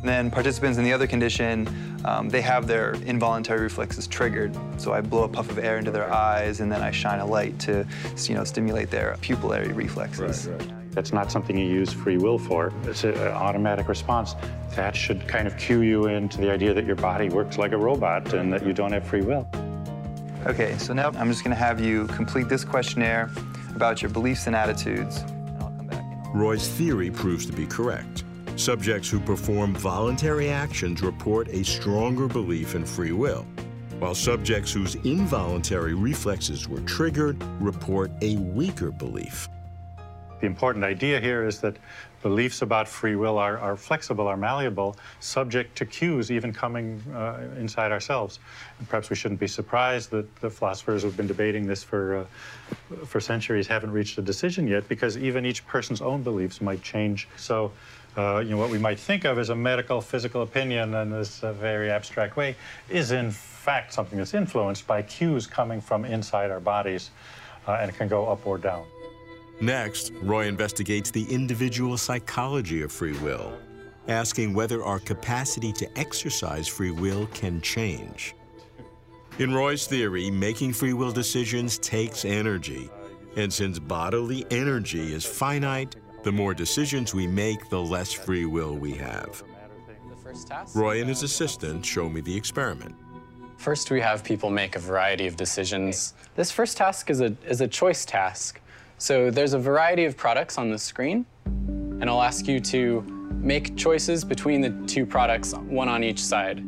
And 0.00 0.08
then 0.08 0.30
participants 0.30 0.78
in 0.78 0.84
the 0.84 0.92
other 0.92 1.08
condition, 1.08 1.68
um, 2.04 2.28
they 2.28 2.42
have 2.42 2.68
their 2.68 2.94
involuntary 3.04 3.62
reflexes 3.62 4.06
triggered. 4.06 4.56
So 4.80 4.92
I 4.92 5.00
blow 5.00 5.24
a 5.24 5.28
puff 5.28 5.50
of 5.50 5.58
air 5.58 5.78
into 5.78 5.90
their 5.90 6.10
eyes 6.12 6.60
and 6.60 6.70
then 6.70 6.80
I 6.80 6.92
shine 6.92 7.18
a 7.18 7.26
light 7.26 7.58
to 7.60 7.84
you 8.16 8.34
know, 8.34 8.44
stimulate 8.44 8.88
their 8.88 9.16
pupillary 9.20 9.74
reflexes. 9.74 10.46
Right, 10.46 10.60
right. 10.60 10.85
That's 10.96 11.12
not 11.12 11.30
something 11.30 11.58
you 11.58 11.66
use 11.66 11.92
free 11.92 12.16
will 12.16 12.38
for. 12.38 12.72
It's 12.84 13.04
an 13.04 13.18
automatic 13.18 13.86
response. 13.86 14.34
That 14.76 14.96
should 14.96 15.28
kind 15.28 15.46
of 15.46 15.54
cue 15.58 15.82
you 15.82 16.06
into 16.06 16.38
the 16.38 16.50
idea 16.50 16.72
that 16.72 16.86
your 16.86 16.96
body 16.96 17.28
works 17.28 17.58
like 17.58 17.72
a 17.72 17.76
robot 17.76 18.32
and 18.32 18.50
that 18.54 18.64
you 18.64 18.72
don't 18.72 18.92
have 18.92 19.06
free 19.06 19.20
will. 19.20 19.46
Okay, 20.46 20.74
so 20.78 20.94
now 20.94 21.10
I'm 21.18 21.28
just 21.30 21.44
going 21.44 21.54
to 21.54 21.62
have 21.62 21.80
you 21.80 22.06
complete 22.06 22.48
this 22.48 22.64
questionnaire 22.64 23.30
about 23.74 24.00
your 24.00 24.10
beliefs 24.10 24.46
and 24.46 24.56
attitudes. 24.56 25.18
And 25.18 25.58
I'll 25.62 25.68
come 25.68 25.86
back. 25.86 26.02
Roy's 26.34 26.66
theory 26.66 27.10
proves 27.10 27.44
to 27.44 27.52
be 27.52 27.66
correct. 27.66 28.24
Subjects 28.56 29.10
who 29.10 29.20
perform 29.20 29.74
voluntary 29.74 30.48
actions 30.48 31.02
report 31.02 31.48
a 31.48 31.62
stronger 31.62 32.26
belief 32.26 32.74
in 32.74 32.86
free 32.86 33.12
will, 33.12 33.44
while 33.98 34.14
subjects 34.14 34.72
whose 34.72 34.94
involuntary 35.04 35.92
reflexes 35.92 36.66
were 36.66 36.80
triggered 36.80 37.36
report 37.60 38.10
a 38.22 38.36
weaker 38.36 38.90
belief. 38.90 39.50
The 40.40 40.46
important 40.46 40.84
idea 40.84 41.20
here 41.20 41.46
is 41.46 41.60
that 41.60 41.76
beliefs 42.22 42.62
about 42.62 42.88
free 42.88 43.14
will 43.14 43.38
are, 43.38 43.58
are 43.58 43.76
flexible, 43.76 44.26
are 44.26 44.36
malleable, 44.36 44.96
subject 45.20 45.76
to 45.78 45.86
cues 45.86 46.30
even 46.30 46.52
coming 46.52 47.00
uh, 47.14 47.40
inside 47.56 47.92
ourselves. 47.92 48.40
And 48.78 48.88
perhaps 48.88 49.10
we 49.10 49.16
shouldn't 49.16 49.38
be 49.38 49.46
surprised 49.46 50.10
that 50.10 50.34
the 50.40 50.50
philosophers 50.50 51.02
who've 51.02 51.16
been 51.16 51.28
debating 51.28 51.66
this 51.66 51.84
for, 51.84 52.16
uh, 52.16 53.04
for 53.06 53.20
centuries 53.20 53.66
haven't 53.66 53.92
reached 53.92 54.18
a 54.18 54.22
decision 54.22 54.66
yet 54.66 54.88
because 54.88 55.16
even 55.16 55.46
each 55.46 55.66
person's 55.66 56.02
own 56.02 56.22
beliefs 56.22 56.60
might 56.60 56.82
change. 56.82 57.28
So, 57.36 57.70
uh, 58.16 58.38
you 58.38 58.50
know, 58.50 58.56
what 58.56 58.70
we 58.70 58.78
might 58.78 58.98
think 58.98 59.24
of 59.24 59.38
as 59.38 59.50
a 59.50 59.56
medical, 59.56 60.00
physical 60.00 60.42
opinion 60.42 60.94
in 60.94 61.10
this 61.10 61.44
uh, 61.44 61.52
very 61.52 61.90
abstract 61.90 62.36
way 62.36 62.56
is 62.88 63.12
in 63.12 63.30
fact 63.30 63.92
something 63.92 64.18
that's 64.18 64.34
influenced 64.34 64.86
by 64.86 65.02
cues 65.02 65.46
coming 65.46 65.80
from 65.80 66.04
inside 66.04 66.50
our 66.50 66.60
bodies 66.60 67.10
uh, 67.68 67.78
and 67.80 67.90
it 67.90 67.96
can 67.96 68.08
go 68.08 68.26
up 68.26 68.46
or 68.46 68.58
down. 68.58 68.84
Next, 69.60 70.12
Roy 70.20 70.46
investigates 70.46 71.10
the 71.10 71.24
individual 71.32 71.96
psychology 71.96 72.82
of 72.82 72.92
free 72.92 73.16
will, 73.18 73.56
asking 74.06 74.52
whether 74.52 74.84
our 74.84 74.98
capacity 74.98 75.72
to 75.74 75.98
exercise 75.98 76.68
free 76.68 76.90
will 76.90 77.26
can 77.28 77.60
change. 77.62 78.34
In 79.38 79.52
Roy's 79.52 79.86
theory, 79.86 80.30
making 80.30 80.72
free 80.72 80.92
will 80.92 81.12
decisions 81.12 81.78
takes 81.78 82.24
energy. 82.24 82.90
And 83.36 83.52
since 83.52 83.78
bodily 83.78 84.46
energy 84.50 85.12
is 85.12 85.24
finite, 85.24 85.96
the 86.22 86.32
more 86.32 86.54
decisions 86.54 87.14
we 87.14 87.26
make, 87.26 87.68
the 87.68 87.80
less 87.80 88.12
free 88.12 88.46
will 88.46 88.74
we 88.74 88.92
have. 88.94 89.42
Roy 90.74 91.00
and 91.00 91.08
his 91.08 91.22
assistant 91.22 91.84
show 91.84 92.08
me 92.08 92.20
the 92.20 92.34
experiment. 92.34 92.94
First, 93.56 93.90
we 93.90 94.00
have 94.00 94.22
people 94.22 94.50
make 94.50 94.76
a 94.76 94.78
variety 94.78 95.26
of 95.26 95.36
decisions. 95.36 96.14
This 96.34 96.50
first 96.50 96.76
task 96.76 97.10
is 97.10 97.20
a, 97.20 97.34
is 97.46 97.60
a 97.60 97.68
choice 97.68 98.04
task. 98.04 98.60
So 98.98 99.30
there's 99.30 99.52
a 99.52 99.58
variety 99.58 100.06
of 100.06 100.16
products 100.16 100.56
on 100.56 100.70
the 100.70 100.78
screen, 100.78 101.26
and 101.44 102.08
I'll 102.08 102.22
ask 102.22 102.48
you 102.48 102.60
to 102.60 103.02
make 103.32 103.76
choices 103.76 104.24
between 104.24 104.62
the 104.62 104.70
two 104.86 105.04
products, 105.04 105.52
one 105.52 105.90
on 105.90 106.02
each 106.02 106.24
side. 106.24 106.60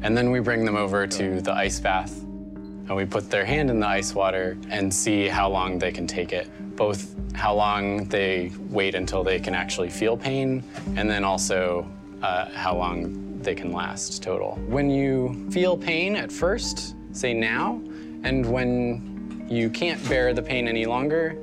And 0.00 0.16
then 0.16 0.30
we 0.30 0.40
bring 0.40 0.64
them 0.64 0.74
over 0.74 1.06
to 1.06 1.40
the 1.42 1.52
ice 1.52 1.78
bath, 1.78 2.18
and 2.22 2.96
we 2.96 3.04
put 3.04 3.30
their 3.30 3.44
hand 3.44 3.68
in 3.68 3.78
the 3.78 3.86
ice 3.86 4.14
water 4.14 4.56
and 4.70 4.92
see 4.92 5.28
how 5.28 5.50
long 5.50 5.78
they 5.78 5.92
can 5.92 6.06
take 6.06 6.32
it, 6.32 6.48
both 6.76 7.14
how 7.34 7.54
long 7.54 8.04
they 8.06 8.52
wait 8.70 8.94
until 8.94 9.22
they 9.22 9.38
can 9.38 9.54
actually 9.54 9.90
feel 9.90 10.16
pain, 10.16 10.64
and 10.96 11.10
then 11.10 11.24
also 11.24 11.86
uh, 12.22 12.48
how 12.54 12.74
long 12.74 13.38
they 13.42 13.54
can 13.54 13.70
last 13.70 14.22
total. 14.22 14.54
When 14.66 14.88
you 14.88 15.46
feel 15.50 15.76
pain 15.76 16.16
at 16.16 16.32
first, 16.32 16.94
say 17.12 17.34
now, 17.34 17.82
and 18.22 18.50
when 18.50 19.46
you 19.50 19.68
can't 19.68 20.02
bear 20.08 20.32
the 20.32 20.42
pain 20.42 20.68
any 20.68 20.86
longer, 20.86 21.36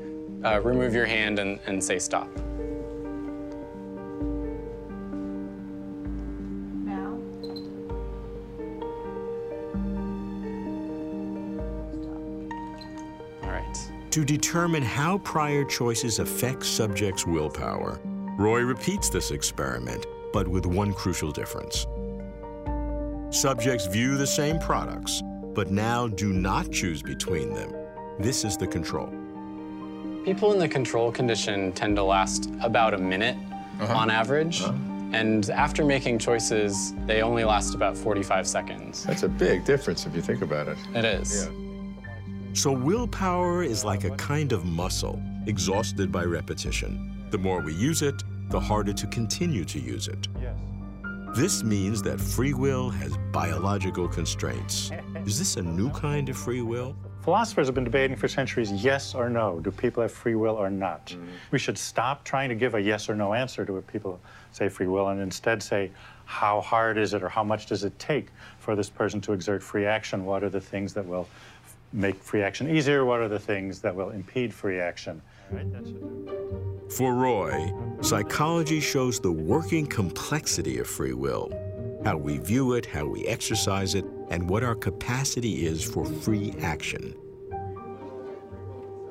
uh, 0.43 0.59
remove 0.61 0.93
your 0.93 1.05
hand 1.05 1.39
and, 1.39 1.59
and 1.65 1.83
say 1.83 1.99
stop. 1.99 2.27
Now. 6.85 7.17
All 13.43 13.49
right. 13.49 13.91
To 14.11 14.25
determine 14.25 14.83
how 14.83 15.19
prior 15.19 15.63
choices 15.63 16.19
affect 16.19 16.65
subjects' 16.65 17.25
willpower, 17.25 17.99
Roy 18.37 18.61
repeats 18.61 19.09
this 19.09 19.31
experiment, 19.31 20.05
but 20.33 20.47
with 20.47 20.65
one 20.65 20.93
crucial 20.93 21.31
difference. 21.31 21.87
Subjects 23.29 23.87
view 23.87 24.17
the 24.17 24.27
same 24.27 24.59
products, 24.59 25.21
but 25.53 25.71
now 25.71 26.07
do 26.07 26.33
not 26.33 26.71
choose 26.71 27.01
between 27.01 27.53
them. 27.53 27.73
This 28.19 28.43
is 28.43 28.57
the 28.57 28.67
control. 28.67 29.11
People 30.25 30.53
in 30.53 30.59
the 30.59 30.67
control 30.69 31.11
condition 31.11 31.71
tend 31.73 31.95
to 31.97 32.03
last 32.03 32.49
about 32.61 32.93
a 32.93 32.97
minute 32.97 33.37
Uh-huh. 33.79 33.93
on 33.97 34.09
average. 34.09 34.61
And 35.11 35.49
after 35.49 35.83
making 35.85 36.19
choices, 36.19 36.93
they 37.05 37.21
only 37.21 37.43
last 37.43 37.75
about 37.75 37.97
45 37.97 38.47
seconds. 38.47 39.03
That's 39.03 39.23
a 39.23 39.27
big 39.29 39.65
difference 39.65 40.05
if 40.05 40.15
you 40.15 40.21
think 40.21 40.41
about 40.41 40.67
it. 40.67 40.77
It 40.95 41.05
is. 41.05 41.49
So 42.53 42.71
willpower 42.71 43.63
is 43.63 43.83
like 43.83 44.03
a 44.05 44.11
kind 44.11 44.51
of 44.53 44.63
muscle, 44.65 45.21
exhausted 45.45 46.11
by 46.11 46.23
repetition. 46.23 47.11
The 47.31 47.37
more 47.37 47.61
we 47.61 47.73
use 47.73 48.01
it, 48.01 48.15
the 48.49 48.59
harder 48.59 48.93
to 48.93 49.07
continue 49.07 49.65
to 49.65 49.79
use 49.79 50.07
it. 50.07 50.27
Yes. 50.41 50.55
This 51.35 51.63
means 51.63 52.01
that 52.03 52.19
free 52.21 52.53
will 52.53 52.89
has 52.91 53.17
biological 53.31 54.07
constraints. 54.07 54.91
Is 55.25 55.37
this 55.39 55.57
a 55.57 55.61
new 55.63 55.89
kind 55.91 56.29
of 56.29 56.37
free 56.37 56.61
will? 56.61 56.95
Philosophers 57.23 57.67
have 57.67 57.75
been 57.75 57.85
debating 57.85 58.17
for 58.17 58.27
centuries 58.27 58.69
yes 58.69 59.15
or 59.15 59.29
no. 59.29 59.61
Do 59.61 59.71
people 59.71 60.01
have 60.01 60.11
free 60.11 60.35
will 60.35 60.55
or 60.55 60.69
not? 60.69 61.07
Mm-hmm. 61.07 61.27
We 61.51 61.59
should 61.59 61.77
stop 61.77 62.25
trying 62.25 62.49
to 62.49 62.55
give 62.55 62.75
a 62.75 62.81
yes 62.81 63.07
or 63.07 63.15
no 63.15 63.33
answer 63.33 63.63
to 63.65 63.73
what 63.73 63.87
people 63.87 64.19
say 64.51 64.67
free 64.67 64.87
will 64.87 65.07
and 65.07 65.21
instead 65.21 65.63
say, 65.63 65.89
how 66.25 66.59
hard 66.59 66.97
is 66.97 67.13
it 67.13 67.23
or 67.23 67.29
how 67.29 67.43
much 67.43 67.65
does 67.67 67.85
it 67.85 67.97
take 67.97 68.27
for 68.59 68.75
this 68.75 68.89
person 68.89 69.21
to 69.21 69.31
exert 69.31 69.63
free 69.63 69.85
action? 69.85 70.25
What 70.25 70.43
are 70.43 70.49
the 70.49 70.59
things 70.59 70.93
that 70.95 71.05
will 71.05 71.29
make 71.93 72.21
free 72.21 72.41
action 72.41 72.69
easier? 72.69 73.05
What 73.05 73.21
are 73.21 73.29
the 73.29 73.39
things 73.39 73.79
that 73.79 73.95
will 73.95 74.09
impede 74.09 74.53
free 74.53 74.81
action? 74.81 75.21
For 76.89 77.13
Roy, 77.13 77.71
psychology 78.01 78.81
shows 78.81 79.19
the 79.19 79.31
working 79.31 79.87
complexity 79.87 80.79
of 80.79 80.87
free 80.87 81.13
will, 81.13 81.53
how 82.03 82.17
we 82.17 82.37
view 82.37 82.73
it, 82.73 82.85
how 82.85 83.05
we 83.05 83.25
exercise 83.25 83.95
it, 83.95 84.05
and 84.29 84.49
what 84.49 84.63
our 84.63 84.75
capacity 84.75 85.65
is 85.65 85.83
for 85.83 86.05
free 86.05 86.53
action. 86.59 87.15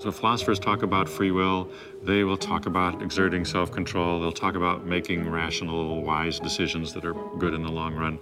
So 0.02 0.10
philosophers 0.10 0.58
talk 0.58 0.82
about 0.82 1.08
free 1.08 1.30
will. 1.30 1.70
They 2.02 2.24
will 2.24 2.36
talk 2.36 2.66
about 2.66 3.00
exerting 3.02 3.44
self-control. 3.44 4.20
They'll 4.20 4.32
talk 4.32 4.56
about 4.56 4.84
making 4.84 5.30
rational, 5.30 6.02
wise 6.02 6.40
decisions 6.40 6.92
that 6.94 7.04
are 7.04 7.14
good 7.38 7.54
in 7.54 7.62
the 7.62 7.70
long 7.70 7.94
run. 7.94 8.18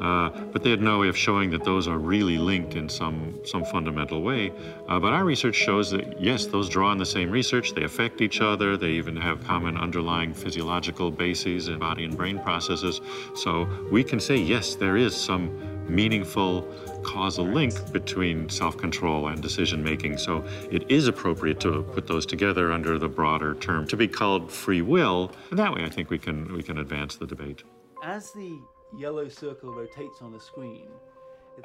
Uh, 0.00 0.30
but 0.52 0.64
they 0.64 0.70
had 0.70 0.82
no 0.82 0.98
way 0.98 1.06
of 1.06 1.16
showing 1.16 1.48
that 1.50 1.62
those 1.62 1.86
are 1.86 1.98
really 1.98 2.38
linked 2.38 2.74
in 2.74 2.88
some 2.88 3.38
some 3.44 3.64
fundamental 3.64 4.20
way. 4.20 4.52
Uh, 4.88 4.98
but 4.98 5.12
our 5.12 5.24
research 5.24 5.54
shows 5.54 5.92
that 5.92 6.20
yes, 6.20 6.46
those 6.46 6.68
draw 6.68 6.88
on 6.88 6.98
the 6.98 7.06
same 7.06 7.30
research. 7.30 7.72
They 7.72 7.84
affect 7.84 8.20
each 8.20 8.40
other. 8.40 8.76
They 8.76 8.90
even 8.90 9.14
have 9.14 9.44
common 9.44 9.76
underlying 9.76 10.34
physiological 10.34 11.12
bases 11.12 11.68
in 11.68 11.78
body 11.78 12.04
and 12.04 12.16
brain 12.16 12.40
processes. 12.40 13.00
So 13.36 13.68
we 13.92 14.02
can 14.02 14.18
say 14.18 14.38
yes, 14.38 14.74
there 14.74 14.96
is 14.96 15.14
some 15.14 15.71
meaningful 15.94 16.62
causal 17.02 17.44
link 17.44 17.92
between 17.92 18.48
self-control 18.48 19.28
and 19.28 19.42
decision-making. 19.42 20.18
So 20.18 20.44
it 20.70 20.90
is 20.90 21.06
appropriate 21.08 21.60
to 21.60 21.82
put 21.94 22.06
those 22.06 22.26
together 22.26 22.72
under 22.72 22.98
the 22.98 23.08
broader 23.08 23.54
term 23.54 23.86
to 23.88 23.96
be 23.96 24.08
called 24.08 24.50
free 24.50 24.82
will. 24.82 25.32
And 25.50 25.58
that 25.58 25.74
way 25.74 25.84
I 25.84 25.88
think 25.88 26.10
we 26.10 26.18
can 26.18 26.52
we 26.52 26.62
can 26.62 26.78
advance 26.78 27.16
the 27.16 27.26
debate. 27.26 27.62
As 28.02 28.32
the 28.32 28.58
yellow 28.96 29.28
circle 29.28 29.72
rotates 29.72 30.22
on 30.22 30.32
the 30.32 30.40
screen, 30.40 30.88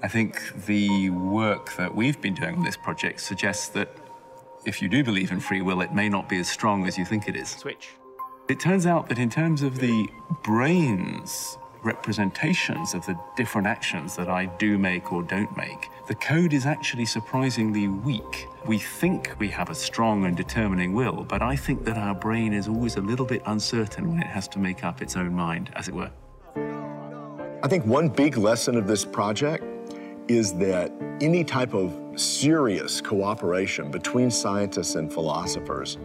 I 0.04 0.08
think 0.08 0.66
the 0.66 1.10
work 1.10 1.76
that 1.78 1.96
we've 1.96 2.20
been 2.22 2.36
doing 2.36 2.56
on 2.56 2.63
this 2.63 2.78
project 2.78 3.22
suggests 3.22 3.70
that 3.70 3.90
if 4.66 4.82
you 4.82 4.90
do 4.90 5.04
believe 5.04 5.32
in 5.32 5.40
free 5.40 5.62
will, 5.62 5.82
it 5.82 5.94
may 5.94 6.10
not 6.10 6.28
be 6.28 6.38
as 6.40 6.50
strong 6.50 6.88
as 6.88 6.98
you 6.98 7.06
think 7.06 7.28
it 7.28 7.36
is. 7.36 7.50
Switch. 7.50 7.90
It 8.50 8.60
turns 8.60 8.86
out 8.86 9.10
that 9.10 9.20
in 9.20 9.30
terms 9.30 9.62
of 9.62 9.80
the 9.80 10.08
brain's 10.44 11.58
representations 11.84 12.94
of 12.94 13.06
the 13.06 13.18
different 13.36 13.68
actions 13.68 14.16
that 14.16 14.30
I 14.30 14.46
do 14.46 14.78
make 14.78 15.12
or 15.12 15.24
don't 15.24 15.56
make, 15.56 15.90
the 16.08 16.16
code 16.16 16.54
is 16.54 16.66
actually 16.66 17.06
surprisingly 17.06 17.88
weak. 17.88 18.48
We 18.66 18.78
think 18.78 19.36
we 19.40 19.50
have 19.50 19.70
a 19.70 19.76
strong 19.76 20.26
and 20.26 20.36
determining 20.36 20.94
will, 20.94 21.24
but 21.24 21.42
I 21.42 21.56
think 21.56 21.86
that 21.86 21.98
our 21.98 22.16
brain 22.16 22.54
is 22.54 22.68
always 22.68 22.96
a 22.96 23.02
little 23.02 23.26
bit 23.26 23.42
uncertain 23.46 24.10
when 24.10 24.20
it 24.22 24.28
has 24.28 24.48
to 24.50 24.60
make 24.60 24.84
up 24.84 25.02
its 25.02 25.16
own 25.16 25.34
mind, 25.34 25.72
as 25.76 25.88
it 25.88 25.94
were. 25.94 26.12
I 27.63 27.68
think 27.68 27.86
one 27.86 28.10
big 28.10 28.38
lesson 28.38 28.76
of 28.78 28.88
this 28.88 29.04
project 29.04 29.63
is 30.28 30.54
that 30.56 30.92
any 31.22 31.44
type 31.44 31.74
of 31.74 31.94
serious 32.16 33.02
cooperation 33.02 33.90
between 33.90 34.30
scientists 34.30 34.96
and 34.96 35.12
philosophers 35.12 35.98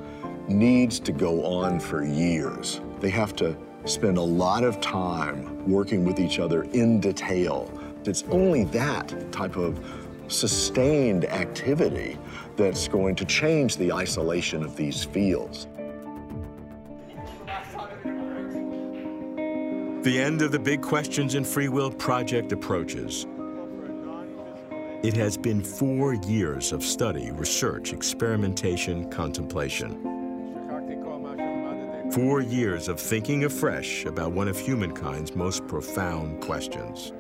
needs 0.49 1.01
to 1.01 1.13
go 1.13 1.45
on 1.45 1.81
for 1.81 2.05
years. 2.05 2.81
They 3.01 3.11
have 3.11 3.35
to 3.37 3.57
spend 3.85 4.19
a 4.19 4.23
lot 4.23 4.65
of 4.65 4.81
time 4.81 5.69
working 5.69 6.05
with 6.05 6.21
each 6.21 6.39
other 6.39 6.63
in 6.73 7.01
detail. 7.01 7.71
It's 8.05 8.25
only 8.31 8.65
that 8.65 9.15
type 9.33 9.57
of 9.57 9.85
sustained 10.29 11.25
activity 11.27 12.19
that's 12.57 12.89
going 12.89 13.15
to 13.17 13.25
change 13.25 13.77
the 13.77 13.93
isolation 13.93 14.63
of 14.63 14.77
these 14.77 15.05
fields. 15.05 15.67
The 20.03 20.21
end 20.21 20.43
of 20.43 20.51
the 20.51 20.59
Big 20.59 20.83
Questions 20.83 21.37
in 21.37 21.45
Free 21.45 21.69
Will 21.69 21.91
project 21.91 22.51
approaches. 22.51 23.27
It 25.05 25.15
has 25.17 25.37
been 25.37 25.63
four 25.63 26.15
years 26.15 26.73
of 26.73 26.83
study, 26.85 27.31
research, 27.33 27.93
experimentation, 27.93 29.11
contemplation. 29.11 30.12
Four 32.13 32.43
years 32.43 32.89
of 32.89 33.01
thinking 33.01 33.45
afresh 33.45 34.05
about 34.05 34.33
one 34.33 34.47
of 34.47 34.59
humankind's 34.59 35.35
most 35.35 35.67
profound 35.67 36.43
questions. 36.43 37.11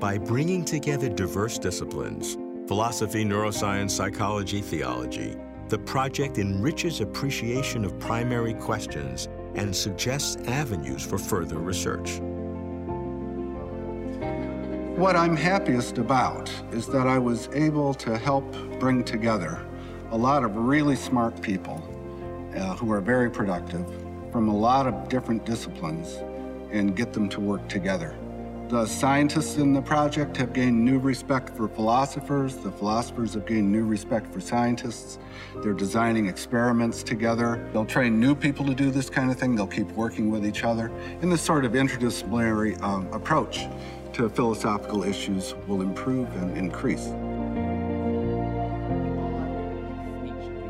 By 0.00 0.18
bringing 0.18 0.64
together 0.64 1.08
diverse 1.08 1.58
disciplines, 1.58 2.36
philosophy, 2.66 3.24
neuroscience, 3.24 3.92
psychology, 3.92 4.60
theology, 4.60 5.36
the 5.68 5.78
project 5.78 6.38
enriches 6.38 7.00
appreciation 7.00 7.84
of 7.84 7.96
primary 8.00 8.54
questions 8.54 9.28
and 9.54 9.74
suggests 9.74 10.42
avenues 10.48 11.06
for 11.06 11.16
further 11.16 11.58
research. 11.58 12.18
What 14.98 15.14
I'm 15.14 15.36
happiest 15.36 15.98
about 15.98 16.50
is 16.72 16.88
that 16.88 17.06
I 17.06 17.18
was 17.18 17.48
able 17.52 17.94
to 17.94 18.18
help 18.18 18.56
bring 18.80 19.04
together 19.04 19.64
a 20.10 20.18
lot 20.18 20.42
of 20.42 20.56
really 20.56 20.96
smart 20.96 21.40
people 21.40 21.80
uh, 22.56 22.74
who 22.76 22.92
are 22.92 23.00
very 23.00 23.30
productive 23.30 23.86
from 24.30 24.48
a 24.48 24.56
lot 24.56 24.86
of 24.86 25.08
different 25.08 25.44
disciplines 25.44 26.16
and 26.70 26.96
get 26.96 27.12
them 27.12 27.28
to 27.28 27.40
work 27.40 27.68
together. 27.68 28.16
The 28.72 28.86
scientists 28.86 29.58
in 29.58 29.74
the 29.74 29.82
project 29.82 30.34
have 30.38 30.54
gained 30.54 30.82
new 30.82 30.98
respect 30.98 31.54
for 31.54 31.68
philosophers. 31.68 32.56
The 32.56 32.72
philosophers 32.72 33.34
have 33.34 33.44
gained 33.44 33.70
new 33.70 33.84
respect 33.84 34.32
for 34.32 34.40
scientists. 34.40 35.18
They're 35.56 35.74
designing 35.74 36.26
experiments 36.26 37.02
together. 37.02 37.68
They'll 37.74 37.84
train 37.84 38.18
new 38.18 38.34
people 38.34 38.64
to 38.64 38.74
do 38.74 38.90
this 38.90 39.10
kind 39.10 39.30
of 39.30 39.38
thing. 39.38 39.54
They'll 39.54 39.66
keep 39.66 39.90
working 39.90 40.30
with 40.30 40.46
each 40.46 40.64
other. 40.64 40.90
And 41.20 41.30
this 41.30 41.42
sort 41.42 41.66
of 41.66 41.72
interdisciplinary 41.72 42.80
um, 42.80 43.12
approach 43.12 43.66
to 44.14 44.30
philosophical 44.30 45.02
issues 45.02 45.54
will 45.66 45.82
improve 45.82 46.34
and 46.36 46.56
increase. 46.56 47.08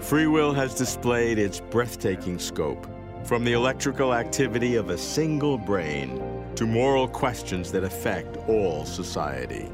Free 0.03 0.27
will 0.27 0.53
has 0.53 0.75
displayed 0.75 1.39
its 1.39 1.61
breathtaking 1.61 2.39
scope, 2.39 2.87
from 3.25 3.45
the 3.45 3.53
electrical 3.53 4.13
activity 4.13 4.75
of 4.75 4.91
a 4.91 4.99
single 4.99 5.57
brain 5.57 6.21
to 6.57 6.67
moral 6.67 7.07
questions 7.07 7.71
that 7.71 7.85
affect 7.85 8.37
all 8.49 8.85
society. 8.85 9.71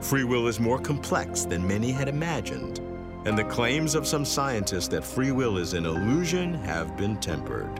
Free 0.00 0.24
will 0.24 0.48
is 0.48 0.58
more 0.58 0.78
complex 0.78 1.44
than 1.44 1.64
many 1.64 1.92
had 1.92 2.08
imagined, 2.08 2.80
and 3.26 3.38
the 3.38 3.44
claims 3.44 3.94
of 3.94 4.06
some 4.06 4.24
scientists 4.24 4.88
that 4.88 5.04
free 5.04 5.30
will 5.30 5.58
is 5.58 5.74
an 5.74 5.84
illusion 5.84 6.54
have 6.54 6.96
been 6.96 7.16
tempered. 7.18 7.78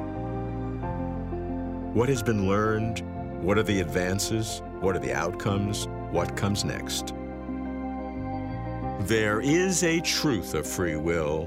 What 1.95 2.11
has 2.11 2.23
been 2.23 2.47
learned? 2.47 3.01
What 3.43 3.57
are 3.57 3.65
the 3.65 3.81
advances? 3.81 4.63
What 4.81 4.95
are 4.95 5.01
the 5.01 5.15
outcomes? 5.15 5.89
What 6.11 6.37
comes 6.37 6.63
next? 6.63 7.15
There 9.07 9.41
is 9.41 9.83
a 9.83 10.01
truth 10.01 10.55
of 10.55 10.65
free 10.65 10.95
will. 10.95 11.47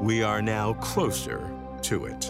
We 0.00 0.22
are 0.22 0.40
now 0.40 0.74
closer 0.74 1.50
to 1.82 2.04
it. 2.04 2.20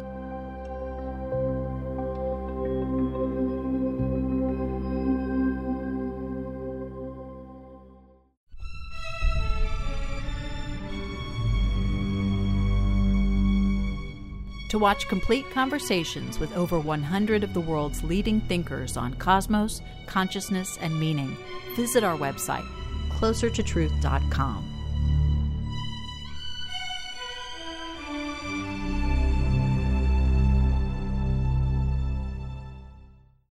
To 14.70 14.78
watch 14.78 15.06
complete 15.08 15.44
conversations 15.50 16.38
with 16.38 16.56
over 16.56 16.80
100 16.80 17.44
of 17.44 17.52
the 17.52 17.60
world's 17.60 18.02
leading 18.02 18.40
thinkers 18.40 18.96
on 18.96 19.12
cosmos, 19.14 19.82
consciousness, 20.06 20.78
and 20.80 20.98
meaning, 20.98 21.36
visit 21.76 22.02
our 22.02 22.16
website, 22.16 22.66
closertotruth.com. 23.22 24.71